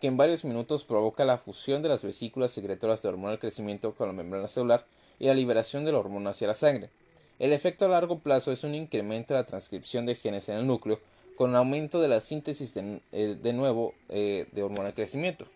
[0.00, 3.94] que en varios minutos provoca la fusión de las vesículas secretoras de hormona del crecimiento
[3.94, 4.86] con la membrana celular
[5.18, 6.90] y la liberación de la hormona hacia la sangre.
[7.38, 10.66] El efecto a largo plazo es un incremento de la transcripción de genes en el
[10.66, 11.00] núcleo,
[11.36, 15.46] con aumento de la síntesis de, eh, nuevo eh, de hormona del crecimiento.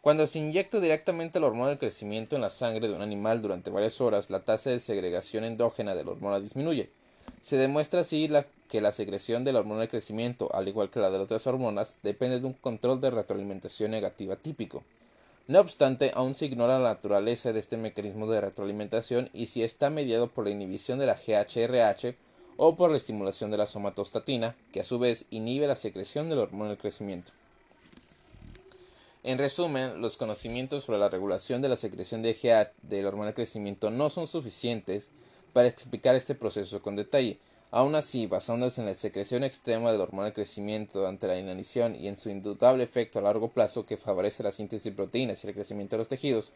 [0.00, 3.70] Cuando se inyecta directamente la hormona del crecimiento en la sangre de un animal durante
[3.70, 6.88] varias horas, la tasa de segregación endógena de la hormona disminuye.
[7.42, 8.26] Se demuestra así
[8.70, 11.98] que la secreción de la hormona del crecimiento, al igual que la de otras hormonas,
[12.02, 14.84] depende de un control de retroalimentación negativa típico.
[15.48, 19.90] No obstante, aún se ignora la naturaleza de este mecanismo de retroalimentación y si está
[19.90, 22.16] mediado por la inhibición de la GHRH
[22.56, 26.36] o por la estimulación de la somatostatina, que a su vez inhibe la secreción de
[26.36, 27.32] la hormona del crecimiento.
[29.22, 33.34] En resumen, los conocimientos sobre la regulación de la secreción de GH del hormona de
[33.34, 35.12] crecimiento no son suficientes
[35.52, 37.38] para explicar este proceso con detalle.
[37.70, 42.08] Aún así, basándose en la secreción extrema del hormona de crecimiento durante la inanición y
[42.08, 45.54] en su indudable efecto a largo plazo que favorece la síntesis de proteínas y el
[45.54, 46.52] crecimiento de los tejidos,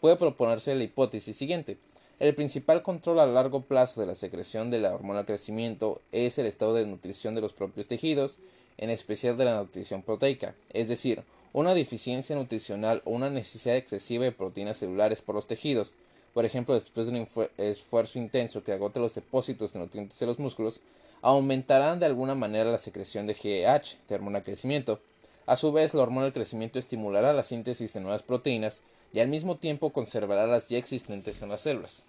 [0.00, 1.78] puede proponerse la hipótesis siguiente.
[2.18, 6.36] El principal control a largo plazo de la secreción de la hormona de crecimiento es
[6.38, 8.40] el estado de nutrición de los propios tejidos,
[8.76, 14.24] en especial de la nutrición proteica, es decir, una deficiencia nutricional o una necesidad excesiva
[14.24, 15.94] de proteínas celulares por los tejidos,
[16.34, 20.38] por ejemplo después de un esfuerzo intenso que agote los depósitos de nutrientes de los
[20.38, 20.82] músculos,
[21.22, 25.00] aumentarán de alguna manera la secreción de GH, de hormona de crecimiento.
[25.46, 28.82] A su vez, la hormona del crecimiento estimulará la síntesis de nuevas proteínas
[29.12, 32.04] y al mismo tiempo conservará las ya existentes en las células.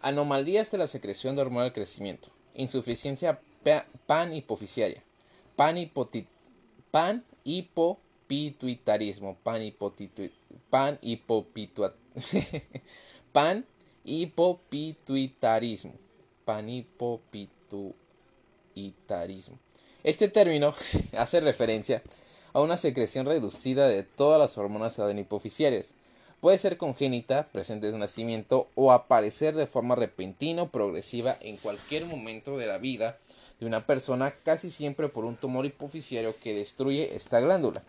[0.00, 2.28] Anomalías de la secreción de hormona del crecimiento.
[2.54, 3.40] Insuficiencia
[4.06, 5.02] pan-hipoficiaria.
[5.54, 5.76] Pan
[6.92, 9.62] pan hipopituitarismo, pan
[10.70, 11.00] pan
[13.32, 13.66] pan
[14.04, 15.94] hipopituitarismo,
[16.44, 19.58] pan hipopituitarismo.
[20.04, 20.74] Este término
[21.18, 22.02] hace referencia
[22.52, 25.94] a una secreción reducida de todas las hormonas adenipoficiarias.
[26.40, 32.04] Puede ser congénita, presente desde nacimiento, o aparecer de forma repentina o progresiva en cualquier
[32.04, 33.16] momento de la vida
[33.60, 37.82] de una persona casi siempre por un tumor hipoficiario que destruye esta glándula.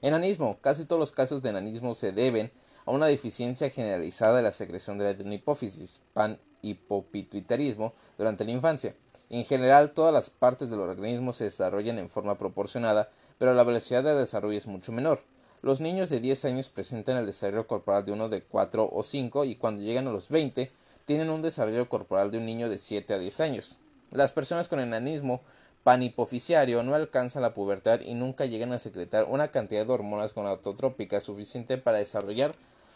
[0.00, 0.58] Enanismo.
[0.60, 2.52] Casi todos los casos de enanismo se deben
[2.86, 8.94] a una deficiencia generalizada de la secreción de la hipófisis, pan-hipopituitarismo, durante la infancia.
[9.28, 14.04] En general, todas las partes del organismo se desarrollan en forma proporcionada, pero la velocidad
[14.04, 15.22] de desarrollo es mucho menor.
[15.60, 19.44] Los niños de 10 años presentan el desarrollo corporal de uno de 4 o 5
[19.44, 20.70] y cuando llegan a los 20
[21.04, 23.78] tienen un desarrollo corporal de un niño de 7 a 10 años.
[24.10, 25.42] Las personas con enanismo
[25.84, 31.24] panipoficiario no alcanzan la pubertad y nunca llegan a secretar una cantidad de hormonas gonadotrópicas
[31.24, 32.54] suficiente para desarrollar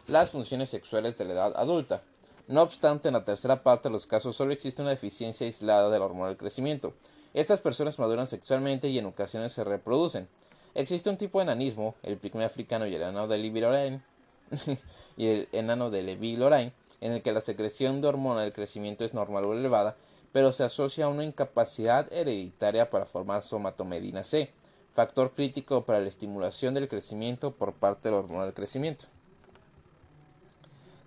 [0.09, 2.03] las funciones sexuales de la edad adulta.
[2.48, 5.98] No obstante, en la tercera parte de los casos solo existe una deficiencia aislada de
[5.98, 6.94] la hormona del crecimiento.
[7.35, 10.29] Estas personas maduran sexualmente y en ocasiones se reproducen.
[10.75, 13.61] Existe un tipo de enanismo, el pigmeo africano y el enano de Levi
[15.16, 19.14] y el enano de Levi-Lorraine, en el que la secreción de hormona del crecimiento es
[19.14, 19.96] normal o elevada,
[20.33, 24.51] pero se asocia a una incapacidad hereditaria para formar somatomedina C,
[24.95, 29.07] factor crítico para la estimulación del crecimiento por parte de la hormona del crecimiento.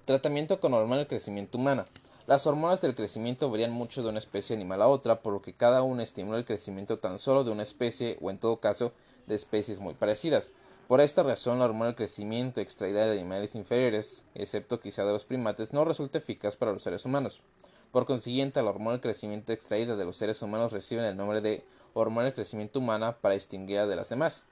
[0.05, 1.85] Tratamiento con hormona del crecimiento humana.
[2.27, 5.53] Las hormonas del crecimiento varían mucho de una especie animal a otra, por lo que
[5.53, 8.93] cada una estimula el crecimiento tan solo de una especie o en todo caso
[9.27, 10.51] de especies muy parecidas.
[10.87, 15.25] Por esta razón, la hormona del crecimiento extraída de animales inferiores, excepto quizá de los
[15.25, 17.41] primates, no resulta eficaz para los seres humanos.
[17.95, 21.63] Por consiguiente, la hormona del crecimiento extraída de los seres humanos recibe el nombre de
[21.93, 24.43] hormona del crecimiento humana para distinguirla de las demás.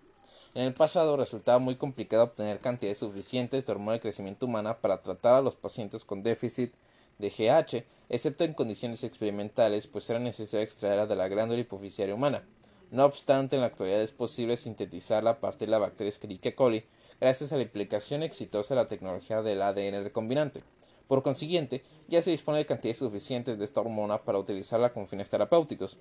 [0.54, 5.02] En el pasado resultaba muy complicado obtener cantidades suficientes de hormona del crecimiento humana para
[5.02, 6.72] tratar a los pacientes con déficit
[7.20, 12.48] de GH, excepto en condiciones experimentales, pues era necesario extraerla de la glándula hipoficiaria humana.
[12.92, 16.86] No obstante, en la actualidad es posible sintetizarla a partir de la bacteria Escherichia coli,
[17.20, 20.64] gracias a la implicación exitosa de la tecnología del ADN recombinante.
[21.08, 25.30] Por consiguiente, ya se dispone de cantidades suficientes de esta hormona para utilizarla con fines
[25.30, 25.98] terapéuticos.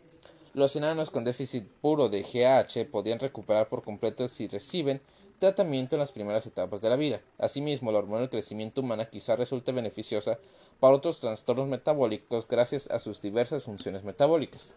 [0.54, 5.00] Los enanos con déficit puro de GH podrían recuperar por completo si reciben
[5.38, 7.20] tratamiento en las primeras etapas de la vida.
[7.38, 10.38] Asimismo, la hormona del crecimiento humana quizá resulte beneficiosa
[10.78, 14.74] para otros trastornos metabólicos gracias a sus diversas funciones metabólicas.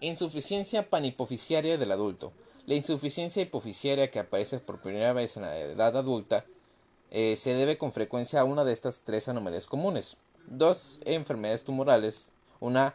[0.00, 2.32] Insuficiencia panipoficiaria del adulto.
[2.66, 6.44] La insuficiencia hipoficiaria que aparece por primera vez en la edad adulta
[7.10, 10.16] eh, se debe con frecuencia a una de estas tres anomalías comunes.
[10.46, 12.30] Dos enfermedades tumorales,
[12.60, 12.94] una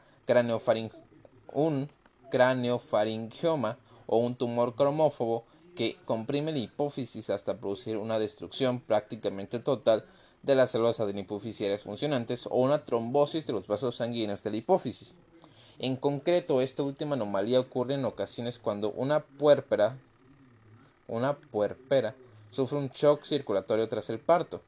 [1.53, 1.89] un
[2.31, 5.45] craneofaringioma o un tumor cromófobo
[5.75, 10.05] que comprime la hipófisis hasta producir una destrucción prácticamente total
[10.43, 15.17] de las células adenipoficiarias funcionantes o una trombosis de los vasos sanguíneos de la hipófisis.
[15.77, 19.97] En concreto, esta última anomalía ocurre en ocasiones cuando una puérpera,
[21.07, 22.15] una puerpera
[22.55, 24.61] sufre un shock circulatorio tras el parto.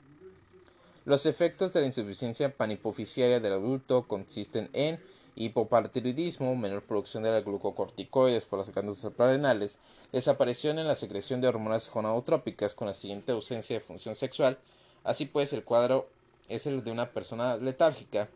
[1.06, 5.00] Los efectos de la insuficiencia panipoficiaria del adulto consisten en
[5.36, 9.80] hipopartiroidismo, menor producción de la glucocorticoides por las glándulas suprarrenales,
[10.12, 14.58] desaparición en la secreción de hormonas gonadotrópicas con la siguiente ausencia de función sexual.
[15.06, 16.10] Así pues, el cuadro
[16.50, 18.30] es el de una persona letárgica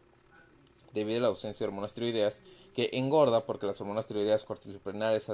[0.93, 2.41] debido a la ausencia de hormonas tiroideas
[2.73, 5.27] que engorda porque las hormonas tiroideas corticosuprarrenales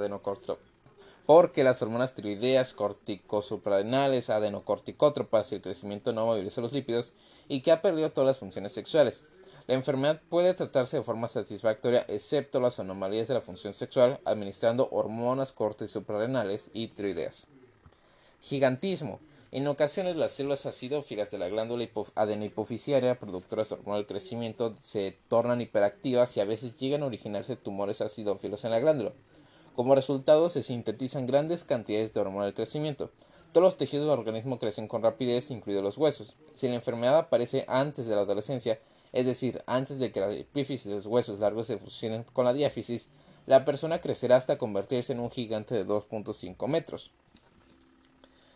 [1.28, 7.12] porque las hormonas tiroideas corticosuprarrenales adenocorticótropas y el crecimiento no moviliza los lípidos
[7.48, 9.24] y que ha perdido todas las funciones sexuales.
[9.66, 14.88] La enfermedad puede tratarse de forma satisfactoria excepto las anomalías de la función sexual administrando
[14.90, 17.46] hormonas cortes suprarrenales y tiroideas.
[18.40, 19.20] Gigantismo.
[19.52, 25.18] En ocasiones las células acidófilas de la glándula adenohipoficiaria productoras de hormona del crecimiento se
[25.28, 29.12] tornan hiperactivas y a veces llegan a originarse tumores acidófilos en la glándula.
[29.78, 33.12] Como resultado se sintetizan grandes cantidades de hormona del crecimiento.
[33.52, 36.34] Todos los tejidos del organismo crecen con rapidez, incluidos los huesos.
[36.56, 38.80] Si la enfermedad aparece antes de la adolescencia,
[39.12, 42.54] es decir, antes de que la epífisis de los huesos largos se fusionen con la
[42.54, 43.08] diáfisis,
[43.46, 47.12] la persona crecerá hasta convertirse en un gigante de 2.5 metros.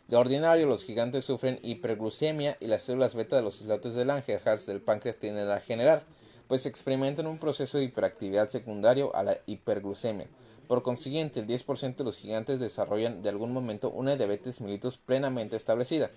[0.09, 4.67] De ordinario, los gigantes sufren hiperglucemia y las células beta de los islotes de Langerhans
[4.67, 6.03] del páncreas tienden a generar,
[6.49, 10.27] pues experimentan un proceso de hiperactividad secundario a la hiperglucemia.
[10.73, 15.55] Por consiguiente, el 10% de los gigantes desarrollan de algún momento una diabetes mellitus plenamente
[15.55, 16.11] establecida.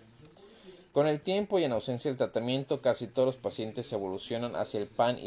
[0.93, 4.87] Con el tiempo y en ausencia del tratamiento, casi todos los pacientes evolucionan hacia el
[4.87, 5.17] pan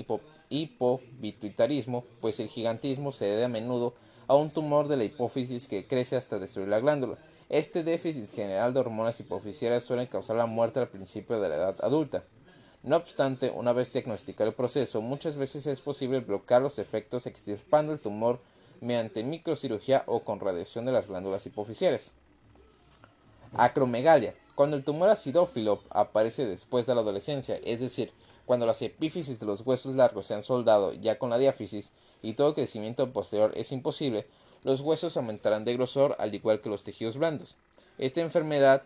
[0.49, 3.93] hipobituitarismo, pues el gigantismo se debe a menudo
[4.29, 7.19] a un tumor de la hipófisis que crece hasta destruir la glándula.
[7.51, 11.77] Este déficit general de hormonas hipofisiarias suele causar la muerte al principio de la edad
[11.83, 12.25] adulta.
[12.83, 17.93] No obstante, una vez diagnosticado el proceso, muchas veces es posible bloquear los efectos extirpando
[17.93, 18.41] el tumor
[18.81, 22.15] mediante microcirugía o con radiación de las glándulas hipofisiales.
[23.55, 24.35] Acromegalia.
[24.55, 28.13] Cuando el tumor acidófilo aparece después de la adolescencia, es decir,
[28.45, 32.33] cuando las epífisis de los huesos largos se han soldado ya con la diáfisis y
[32.33, 34.27] todo crecimiento posterior es imposible,
[34.65, 37.59] los huesos aumentarán de grosor al igual que los tejidos blandos.
[37.99, 38.83] Esta enfermedad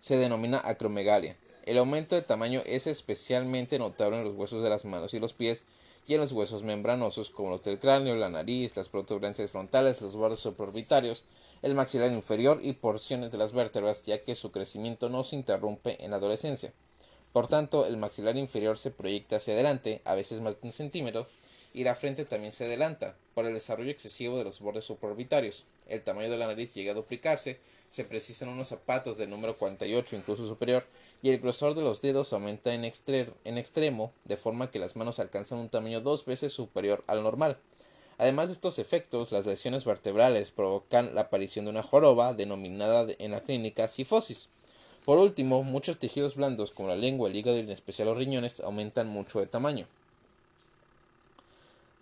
[0.00, 1.36] se denomina acromegalia.
[1.64, 5.32] El aumento de tamaño es especialmente notable en los huesos de las manos y los
[5.32, 5.64] pies
[6.06, 10.14] y en los huesos membranosos como los del cráneo, la nariz, las protuberancias frontales, los
[10.14, 11.24] bordes supraorbitarios,
[11.62, 16.04] el maxilar inferior y porciones de las vértebras, ya que su crecimiento no se interrumpe
[16.04, 16.72] en la adolescencia.
[17.32, 21.26] Por tanto, el maxilar inferior se proyecta hacia adelante, a veces más de un centímetro,
[21.72, 25.64] y la frente también se adelanta, por el desarrollo excesivo de los bordes supraorbitarios.
[25.88, 27.58] El tamaño de la nariz llega a duplicarse,
[27.90, 30.86] se precisan unos zapatos de número 48 incluso superior,
[31.24, 35.58] y el grosor de los dedos aumenta en, extremo, de forma que las manos alcanzan
[35.58, 37.56] un tamaño dos veces superior al normal.
[38.18, 43.30] Además de estos efectos, las lesiones vertebrales provocan la aparición de una joroba denominada en
[43.30, 44.50] la clínica sifosis.
[45.06, 48.60] Por último, muchos tejidos blandos como la lengua, el hígado y en especial los riñones
[48.60, 49.86] aumentan mucho de tamaño.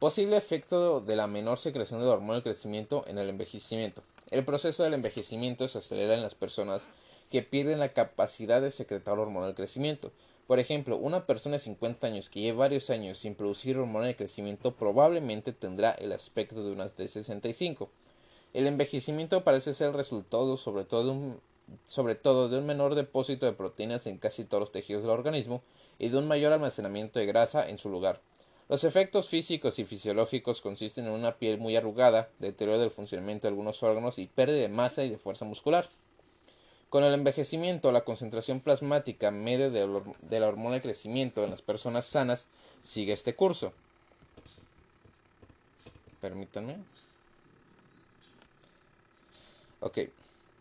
[0.01, 4.03] Posible efecto de la menor secreción de hormona de crecimiento en el envejecimiento.
[4.33, 6.89] El proceso del envejecimiento se acelera en las personas
[7.33, 10.13] que pierden la capacidad de secretar hormona del crecimiento.
[10.47, 14.17] Por ejemplo, una persona de 50 años que lleva varios años sin producir hormona de
[14.17, 17.89] crecimiento probablemente tendrá el aspecto de unas de 65.
[18.53, 21.41] El envejecimiento parece ser el resultado sobre todo, de un,
[21.85, 25.63] sobre todo de un menor depósito de proteínas en casi todos los tejidos del organismo
[25.99, 28.21] y de un mayor almacenamiento de grasa en su lugar.
[28.69, 33.53] Los efectos físicos y fisiológicos consisten en una piel muy arrugada, deterioro del funcionamiento de
[33.53, 35.89] algunos órganos y pérdida de masa y de fuerza muscular.
[36.93, 42.05] Con el envejecimiento, la concentración plasmática media de la hormona de crecimiento en las personas
[42.05, 42.49] sanas
[42.83, 43.73] sigue este curso.
[46.21, 46.77] Permítanme.
[49.81, 50.01] Ok.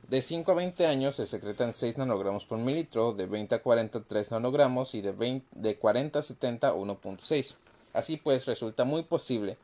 [0.08, 4.00] De 5 a 20 años se secretan 6 nanogramos por mililitro, de 20 a 40
[4.00, 7.56] 3 nanogramos y de, de 40 a 70 1.6.
[7.92, 9.58] Así pues, resulta muy posible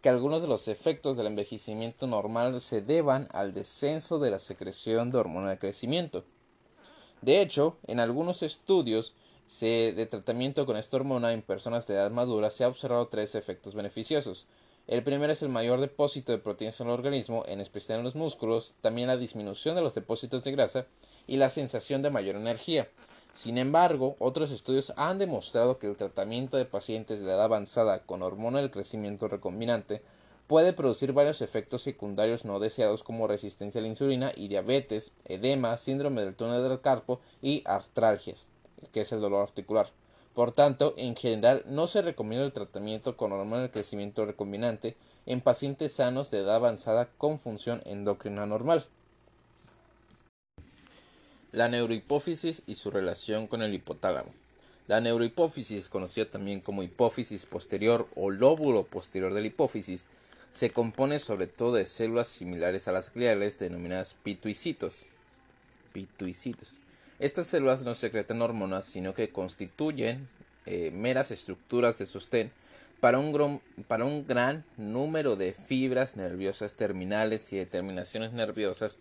[0.00, 5.10] que algunos de los efectos del envejecimiento normal se deban al descenso de la secreción
[5.10, 6.24] de hormona de crecimiento.
[7.20, 9.14] De hecho, en algunos estudios
[9.60, 13.74] de tratamiento con esta hormona en personas de edad madura se ha observado tres efectos
[13.74, 14.46] beneficiosos.
[14.86, 18.14] El primero es el mayor depósito de proteínas en el organismo, en especial en los
[18.14, 20.86] músculos, también la disminución de los depósitos de grasa
[21.26, 22.88] y la sensación de mayor energía.
[23.32, 28.22] Sin embargo, otros estudios han demostrado que el tratamiento de pacientes de edad avanzada con
[28.22, 30.02] hormona del crecimiento recombinante
[30.48, 35.76] puede producir varios efectos secundarios no deseados como resistencia a la insulina y diabetes, edema,
[35.76, 38.48] síndrome del túnel del carpo y artralgias,
[38.92, 39.90] que es el dolor articular.
[40.34, 45.40] Por tanto, en general no se recomienda el tratamiento con hormona de crecimiento recombinante en
[45.40, 48.86] pacientes sanos de edad avanzada con función endocrina normal.
[51.52, 54.30] La neurohipófisis y su relación con el hipotálamo.
[54.86, 60.08] La neurohipófisis, conocida también como hipófisis posterior o lóbulo posterior de la hipófisis,
[60.52, 65.06] se compone sobre todo de células similares a las gliales denominadas pituicitos.
[65.92, 66.74] Pituicitos.
[67.18, 70.28] Estas células no secretan hormonas, sino que constituyen
[70.66, 72.52] eh, meras estructuras de sostén
[73.00, 78.98] para un, para un gran número de fibras nerviosas terminales y de terminaciones nerviosas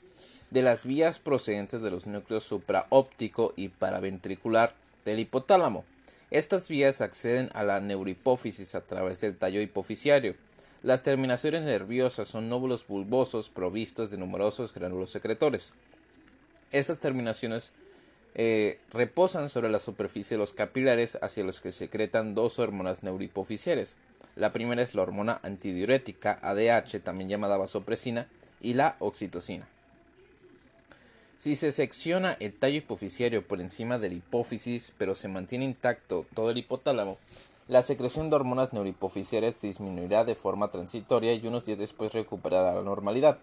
[0.52, 4.74] de las vías procedentes de los núcleos supraóptico y paraventricular
[5.04, 5.86] del hipotálamo.
[6.32, 10.36] Estas vías acceden a la neurohipófisis a través del tallo hipofisiario.
[10.84, 15.74] Las terminaciones nerviosas son nóbulos bulbosos provistos de numerosos gránulos secretores.
[16.72, 17.74] Estas terminaciones
[18.36, 23.98] eh, reposan sobre la superficie de los capilares hacia los que secretan dos hormonas neurohipofisiales.
[24.36, 28.30] La primera es la hormona antidiurética ADH, también llamada vasopresina,
[28.62, 29.68] y la oxitocina.
[31.39, 36.25] Si se secciona el tallo hipofisiario por encima de la hipófisis, pero se mantiene intacto
[36.33, 37.17] todo el hipotálamo,
[37.67, 42.81] la secreción de hormonas neurohipofisiales disminuirá de forma transitoria y unos días después recuperará la
[42.81, 43.38] normalidad.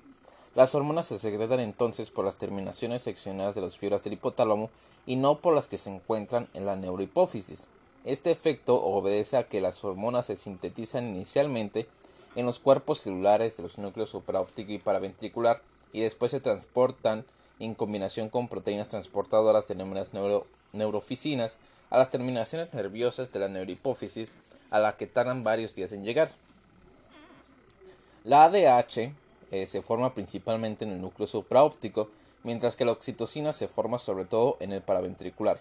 [0.57, 4.71] Las hormonas se secretan entonces por las terminaciones seccionadas de las fibras del hipotálamo
[5.07, 7.69] y no por las que se encuentran en la neurohipófisis.
[8.05, 11.87] Este efecto obedece a que las hormonas se sintetizan inicialmente
[12.35, 17.25] en los cuerpos celulares de los núcleos supraóptico y paraventricular y después se transportan
[17.61, 20.13] en combinación con proteínas transportadoras denominadas
[20.73, 21.59] neuroficinas
[21.91, 24.37] a las terminaciones nerviosas de la neurohipófisis
[24.71, 26.31] a la que tardan varios días en llegar.
[28.25, 29.13] La ADH
[29.51, 32.09] eh, se forma principalmente en el núcleo supraóptico,
[32.43, 35.61] mientras que la oxitocina se forma sobre todo en el paraventricular.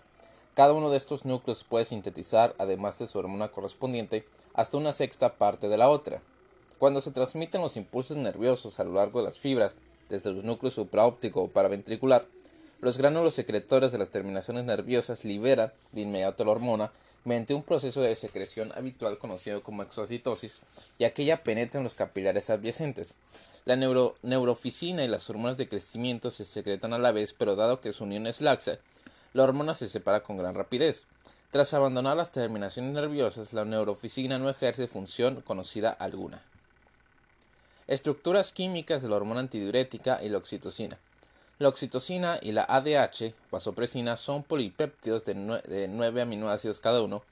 [0.56, 5.34] Cada uno de estos núcleos puede sintetizar, además de su hormona correspondiente, hasta una sexta
[5.36, 6.22] parte de la otra.
[6.78, 9.78] Cuando se transmiten los impulsos nerviosos a lo largo de las fibras
[10.10, 12.28] desde los núcleos supraóptico o paraventricular,
[12.82, 16.92] los gránulos secretores de las terminaciones nerviosas liberan de inmediato la hormona
[17.26, 20.60] mediante un proceso de secreción habitual conocido como exocitosis,
[20.98, 23.16] y aquella penetra en los capilares adyacentes.
[23.66, 27.94] La neuroficina y las hormonas de crecimiento se secretan a la vez, pero dado que
[27.94, 28.80] su unión es laxa,
[29.34, 31.08] la hormona se separa con gran rapidez.
[31.52, 36.42] Tras abandonar las terminaciones nerviosas, la neuroficina no ejerce función conocida alguna.
[37.88, 40.98] Estructuras químicas de la hormona antidiurética y la oxitocina.
[41.60, 47.24] La oxitocina y la ADH, vasopresina, son polipéptidos de, 9 aminoácidos cada uno,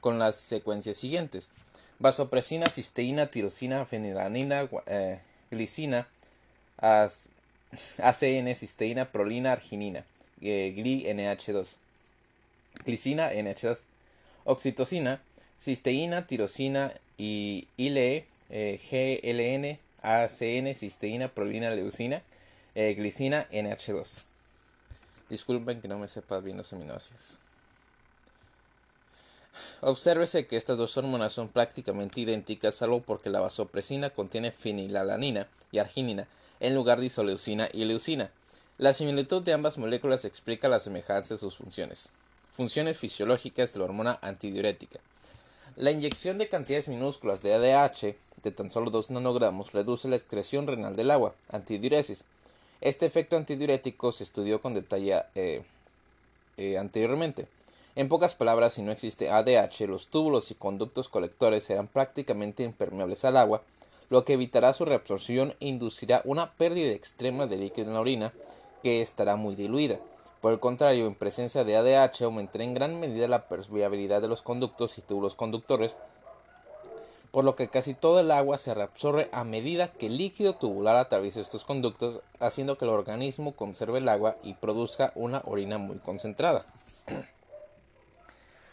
[0.00, 1.50] con las secuencias siguientes:
[1.98, 6.08] vasopresina, cisteína, tirosina, fenilanina, eh, glicina,
[6.78, 10.04] ACN, cisteína, prolina, arginina,
[10.40, 11.76] eh, GLI-NH2.
[12.84, 13.78] Glicina, NH2.
[14.44, 15.22] Oxitocina,
[15.60, 22.22] cisteína, tirosina y ILE, eh, GLN, ACN, cisteína, prolina, leucina,
[22.74, 24.24] eh, glicina, NH2.
[25.28, 27.38] Disculpen que no me sepa bien los aminoácidos.
[29.80, 35.78] Obsérvese que estas dos hormonas son prácticamente idénticas, salvo porque la vasopresina contiene fenilalanina y
[35.78, 36.28] arginina
[36.60, 38.30] en lugar de isoleucina y leucina.
[38.78, 42.12] La similitud de ambas moléculas explica la semejanza de sus funciones.
[42.52, 45.00] Funciones fisiológicas de la hormona antidiurética.
[45.80, 50.66] La inyección de cantidades minúsculas de ADH de tan solo 2 nanogramos reduce la excreción
[50.66, 52.26] renal del agua, antidiuresis.
[52.82, 55.62] Este efecto antidiurético se estudió con detalle eh,
[56.58, 57.46] eh, anteriormente.
[57.96, 63.24] En pocas palabras, si no existe ADH, los túbulos y conductos colectores serán prácticamente impermeables
[63.24, 63.62] al agua,
[64.10, 68.34] lo que evitará su reabsorción e inducirá una pérdida extrema de líquido en la orina,
[68.82, 69.98] que estará muy diluida.
[70.40, 74.42] Por el contrario, en presencia de ADH aumentará en gran medida la permeabilidad de los
[74.42, 75.98] conductos y túbulos conductores,
[77.30, 80.96] por lo que casi todo el agua se reabsorbe a medida que el líquido tubular
[80.96, 85.98] atraviesa estos conductos, haciendo que el organismo conserve el agua y produzca una orina muy
[85.98, 86.64] concentrada.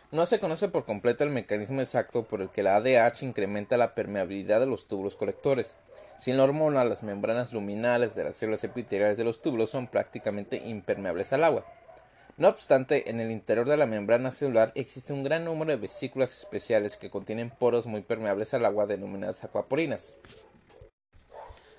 [0.10, 3.94] No se conoce por completo el mecanismo exacto por el que la ADH incrementa la
[3.94, 5.76] permeabilidad de los túbulos colectores.
[6.18, 10.62] Sin la hormona, las membranas luminales de las células epiteliales de los túbulos son prácticamente
[10.66, 11.66] impermeables al agua.
[12.38, 16.38] No obstante, en el interior de la membrana celular existe un gran número de vesículas
[16.38, 20.16] especiales que contienen poros muy permeables al agua denominadas acuaporinas.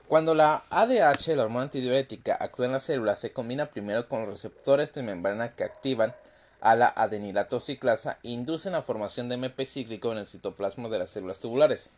[0.06, 4.92] Cuando la ADH, la hormona antidiurética, actúa en la célula, se combina primero con receptores
[4.92, 6.14] de membrana que activan
[6.60, 11.40] a la adenilatociclasa inducen la formación de MP cíclico en el citoplasma de las células
[11.40, 11.90] tubulares.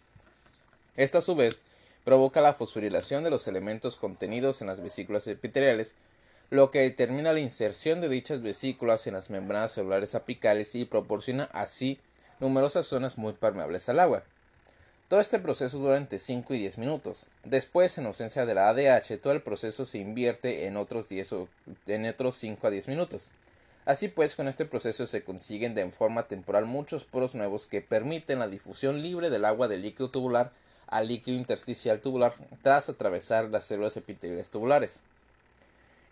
[0.96, 1.62] Esto a su vez
[2.04, 5.94] provoca la fosforilación de los elementos contenidos en las vesículas epiteliales,
[6.50, 11.44] lo que determina la inserción de dichas vesículas en las membranas celulares apicales y proporciona
[11.52, 12.00] así
[12.40, 14.24] numerosas zonas muy permeables al agua.
[15.08, 17.26] Todo este proceso dura entre 5 y 10 minutos.
[17.44, 21.48] Después, en ausencia de la ADH, todo el proceso se invierte en otros, 10 o,
[21.88, 23.28] en otros 5 a 10 minutos.
[23.86, 28.38] Así pues, con este proceso se consiguen de forma temporal muchos poros nuevos que permiten
[28.38, 30.52] la difusión libre del agua del líquido tubular
[30.86, 35.00] al líquido intersticial tubular tras atravesar las células epiteliales tubulares.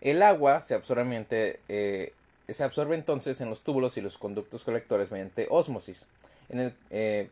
[0.01, 1.25] El agua se absorbe,
[1.67, 2.13] eh,
[2.47, 6.05] entonces en los túbulos y los conductos colectores mediante ósmosis.
[6.89, 7.29] Eh,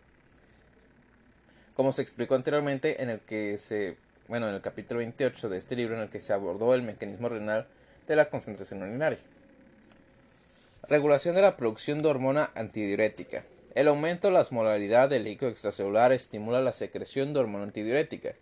[1.73, 5.75] como se explicó anteriormente en el que se bueno en el capítulo 28 de este
[5.75, 7.65] libro en el que se abordó el mecanismo renal
[8.07, 9.19] de la concentración urinaria.
[10.89, 13.43] Regulación de la producción de hormona antidiurética.
[13.75, 18.35] El aumento de la osmolaridad del líquido extracelular estimula la secreción de hormona antidiurética.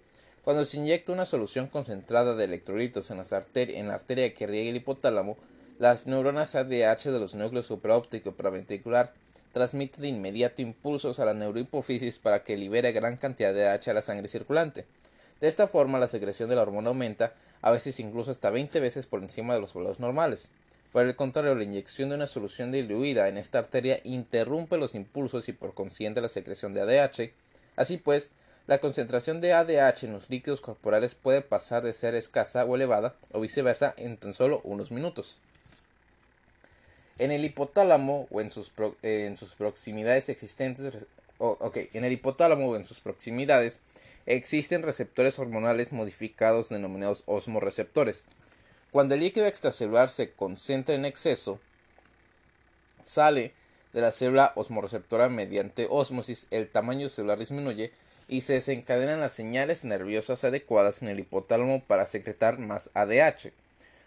[0.43, 4.75] Cuando se inyecta una solución concentrada de electrolitos en, en la arteria que riega el
[4.75, 5.37] hipotálamo,
[5.79, 9.11] las neuronas ADH de los núcleos supraóptico paraventricular
[9.51, 13.93] transmiten de inmediato impulsos a la neurohipófisis para que libere gran cantidad de ADH a
[13.95, 14.85] la sangre circulante.
[15.41, 17.33] De esta forma, la secreción de la hormona aumenta,
[17.63, 20.51] a veces incluso hasta 20 veces por encima de los valores normales.
[20.95, 25.49] Por el contrario, la inyección de una solución diluida en esta arteria interrumpe los impulsos
[25.49, 27.33] y por consiguiente la secreción de ADH.
[27.75, 28.31] Así pues,
[28.65, 33.13] la concentración de ADH en los líquidos corporales puede pasar de ser escasa o elevada,
[33.33, 35.37] o viceversa, en tan solo unos minutos.
[37.17, 38.71] En el hipotálamo o en sus,
[39.01, 41.07] en sus proximidades existentes,
[41.73, 43.81] en el hipotálamo o en sus proximidades
[44.27, 48.27] existen receptores hormonales modificados denominados osmoreceptores.
[48.95, 51.59] Cuando el líquido extracelular se concentra en exceso,
[53.03, 53.51] sale
[53.91, 57.91] de la célula osmoreceptora mediante ósmosis, el tamaño celular disminuye
[58.29, 63.51] y se desencadenan las señales nerviosas adecuadas en el hipotálamo para secretar más ADH.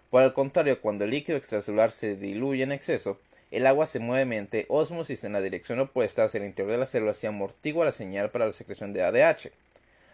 [0.08, 3.18] Por el contrario, cuando el líquido extracelular se diluye en exceso,
[3.50, 6.88] el agua se mueve mediante ósmosis en la dirección opuesta hacia el interior de las
[6.88, 9.50] células y amortigua la señal para la secreción de ADH.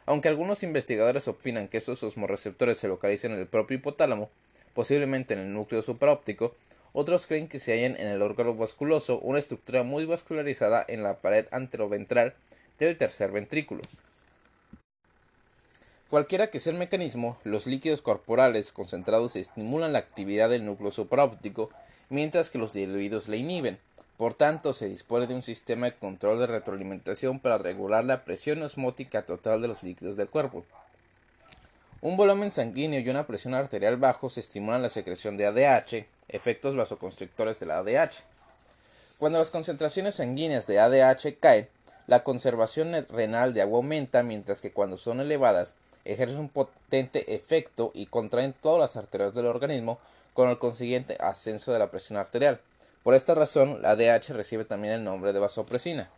[0.04, 4.30] Aunque algunos investigadores opinan que estos osmoreceptores se localizan en el propio hipotálamo,
[4.74, 6.54] posiblemente en el núcleo supraóptico,
[6.92, 11.20] otros creen que se hallan en el órgano vasculoso, una estructura muy vascularizada en la
[11.20, 12.34] pared anteroventral
[12.78, 13.82] del tercer ventrículo.
[16.10, 21.70] Cualquiera que sea el mecanismo, los líquidos corporales concentrados estimulan la actividad del núcleo supraóptico,
[22.08, 23.80] mientras que los diluidos la inhiben.
[24.16, 28.62] Por tanto, se dispone de un sistema de control de retroalimentación para regular la presión
[28.62, 30.64] osmótica total de los líquidos del cuerpo.
[32.04, 37.60] Un volumen sanguíneo y una presión arterial bajos estimulan la secreción de ADH, efectos vasoconstrictores
[37.60, 38.24] de la ADH.
[39.16, 41.66] Cuando las concentraciones sanguíneas de ADH caen,
[42.06, 47.90] la conservación renal de agua aumenta, mientras que cuando son elevadas ejercen un potente efecto
[47.94, 49.98] y contraen todas las arterias del organismo,
[50.34, 52.60] con el consiguiente ascenso de la presión arterial.
[53.02, 56.10] Por esta razón, la ADH recibe también el nombre de vasopresina.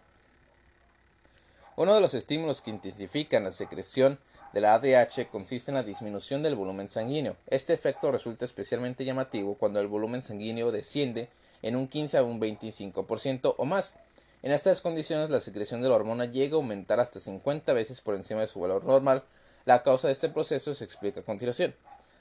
[1.76, 4.18] Uno de los estímulos que intensifican la secreción
[4.57, 7.37] de la ADH consiste en la disminución del volumen sanguíneo.
[7.47, 11.29] Este efecto resulta especialmente llamativo cuando el volumen sanguíneo desciende
[11.61, 13.97] en un 15 a un 25% o más,
[14.43, 18.15] en estas condiciones la secreción de la hormona llega a aumentar hasta 50 veces por
[18.15, 19.25] encima de su valor normal.
[19.67, 21.75] La causa de este proceso se explica a continuación.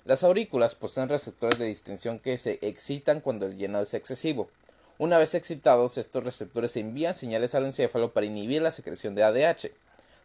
[0.04, 4.50] Las aurículas poseen receptores de distensión que se excitan cuando el llenado es excesivo.
[4.98, 9.72] Una vez excitados, estos receptores envían señales al encéfalo para inhibir la secreción de ADH.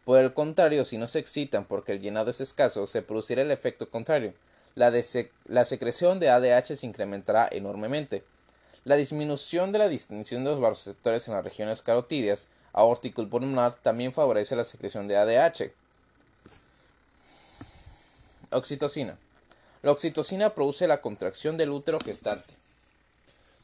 [0.05, 3.51] Por el contrario, si no se excitan porque el llenado es escaso, se producirá el
[3.51, 4.35] efecto contrario.
[4.75, 8.25] La, secreción de ADH se incrementará enormemente.
[8.85, 13.75] La disminución de la distinción de los vasoreceptores en las regiones carotídeas, aórtico y pulmonar
[13.75, 15.73] también favorece la secreción de ADH.
[18.53, 19.19] Oxitocina.
[19.83, 22.60] La oxitocina produce la contracción del útero gestante.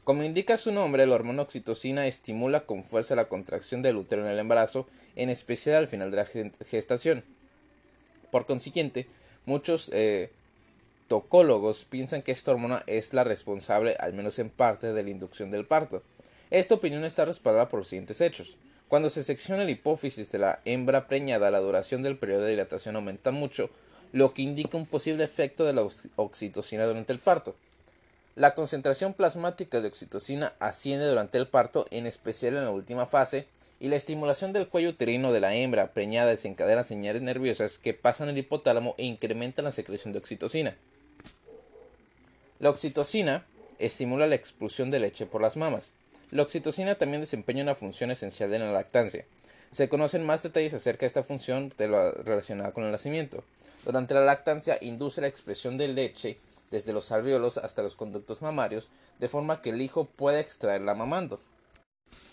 [0.07, 4.31] Como indica su nombre, la hormona oxitocina estimula con fuerza la contracción del útero en
[4.31, 4.87] el embarazo,
[5.17, 6.25] en especial al final de la
[6.65, 7.25] gestación.
[8.31, 9.05] Por consiguiente,
[9.45, 10.31] muchos eh,
[11.09, 15.51] tocólogos piensan que esta hormona es la responsable, al menos en parte, de la inducción
[15.51, 16.01] del parto.
[16.51, 18.55] Esta opinión está respaldada por los siguientes hechos.
[18.87, 22.95] Cuando se secciona la hipófisis de la hembra preñada, la duración del periodo de dilatación
[22.95, 23.69] aumenta mucho,
[24.13, 25.85] lo que indica un posible efecto de la
[26.15, 27.57] oxitocina durante el parto.
[28.37, 33.47] La concentración plasmática de oxitocina asciende durante el parto, en especial en la última fase,
[33.79, 38.29] y la estimulación del cuello uterino de la hembra preñada desencadena señales nerviosas que pasan
[38.29, 40.77] el hipotálamo e incrementan la secreción de oxitocina.
[42.59, 43.43] La oxitocina
[43.79, 45.93] estimula la expulsión de leche por las mamas.
[46.29, 49.25] La oxitocina también desempeña una función esencial en la lactancia.
[49.71, 53.43] Se conocen más detalles acerca de esta función relacionada con el nacimiento.
[53.83, 56.37] Durante la lactancia induce la expresión de leche
[56.71, 58.89] desde los alvéolos hasta los conductos mamarios,
[59.19, 61.39] de forma que el hijo pueda extraerla mamando.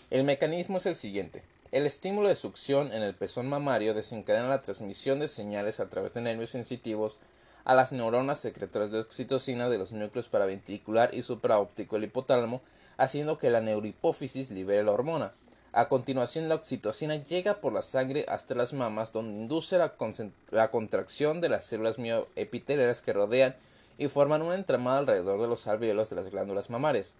[0.09, 1.43] El mecanismo es el siguiente.
[1.71, 6.13] El estímulo de succión en el pezón mamario desencadena la transmisión de señales a través
[6.13, 7.19] de nervios sensitivos
[7.65, 12.61] a las neuronas secretoras de oxitocina de los núcleos paraventricular y supraóptico del hipotálamo,
[12.97, 15.33] haciendo que la neurohipófisis libere la hormona.
[15.73, 19.95] A continuación, la oxitocina llega por la sangre hasta las mamas, donde induce la,
[20.51, 23.55] la contracción de las células mioepiteliales que rodean
[23.97, 27.15] y forman un entramado alrededor de los alvéolos de las glándulas mamarias.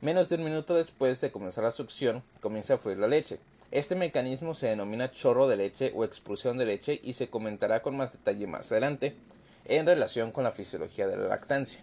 [0.00, 3.38] Menos de un minuto después de comenzar la succión, comienza a fluir la leche.
[3.70, 7.96] Este mecanismo se denomina chorro de leche o expulsión de leche y se comentará con
[7.96, 9.16] más detalle más adelante
[9.66, 11.82] en relación con la fisiología de la lactancia.